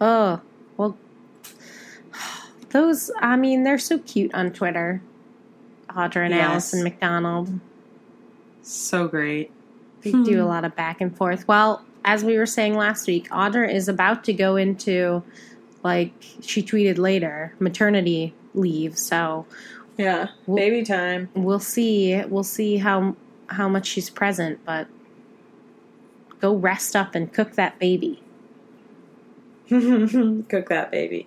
[0.00, 0.40] Oh,
[0.76, 0.96] well,
[2.70, 5.02] those, I mean, they're so cute on Twitter.
[5.90, 6.50] Audra and Yes.
[6.50, 7.60] Alison McDonald.
[8.62, 9.50] So great.
[10.02, 11.46] They do a lot of back and forth.
[11.46, 15.22] Well, as we were saying last week, Audra is about to go into,
[15.82, 18.98] like, she tweeted later, maternity leave.
[18.98, 19.46] So
[19.98, 21.28] Yeah, Well- baby time.
[21.34, 22.22] we'll see.
[22.24, 23.16] We'll see how
[23.48, 24.86] how much she's present, but
[26.40, 28.22] go rest up and cook that baby.
[29.68, 31.26] Cook that baby.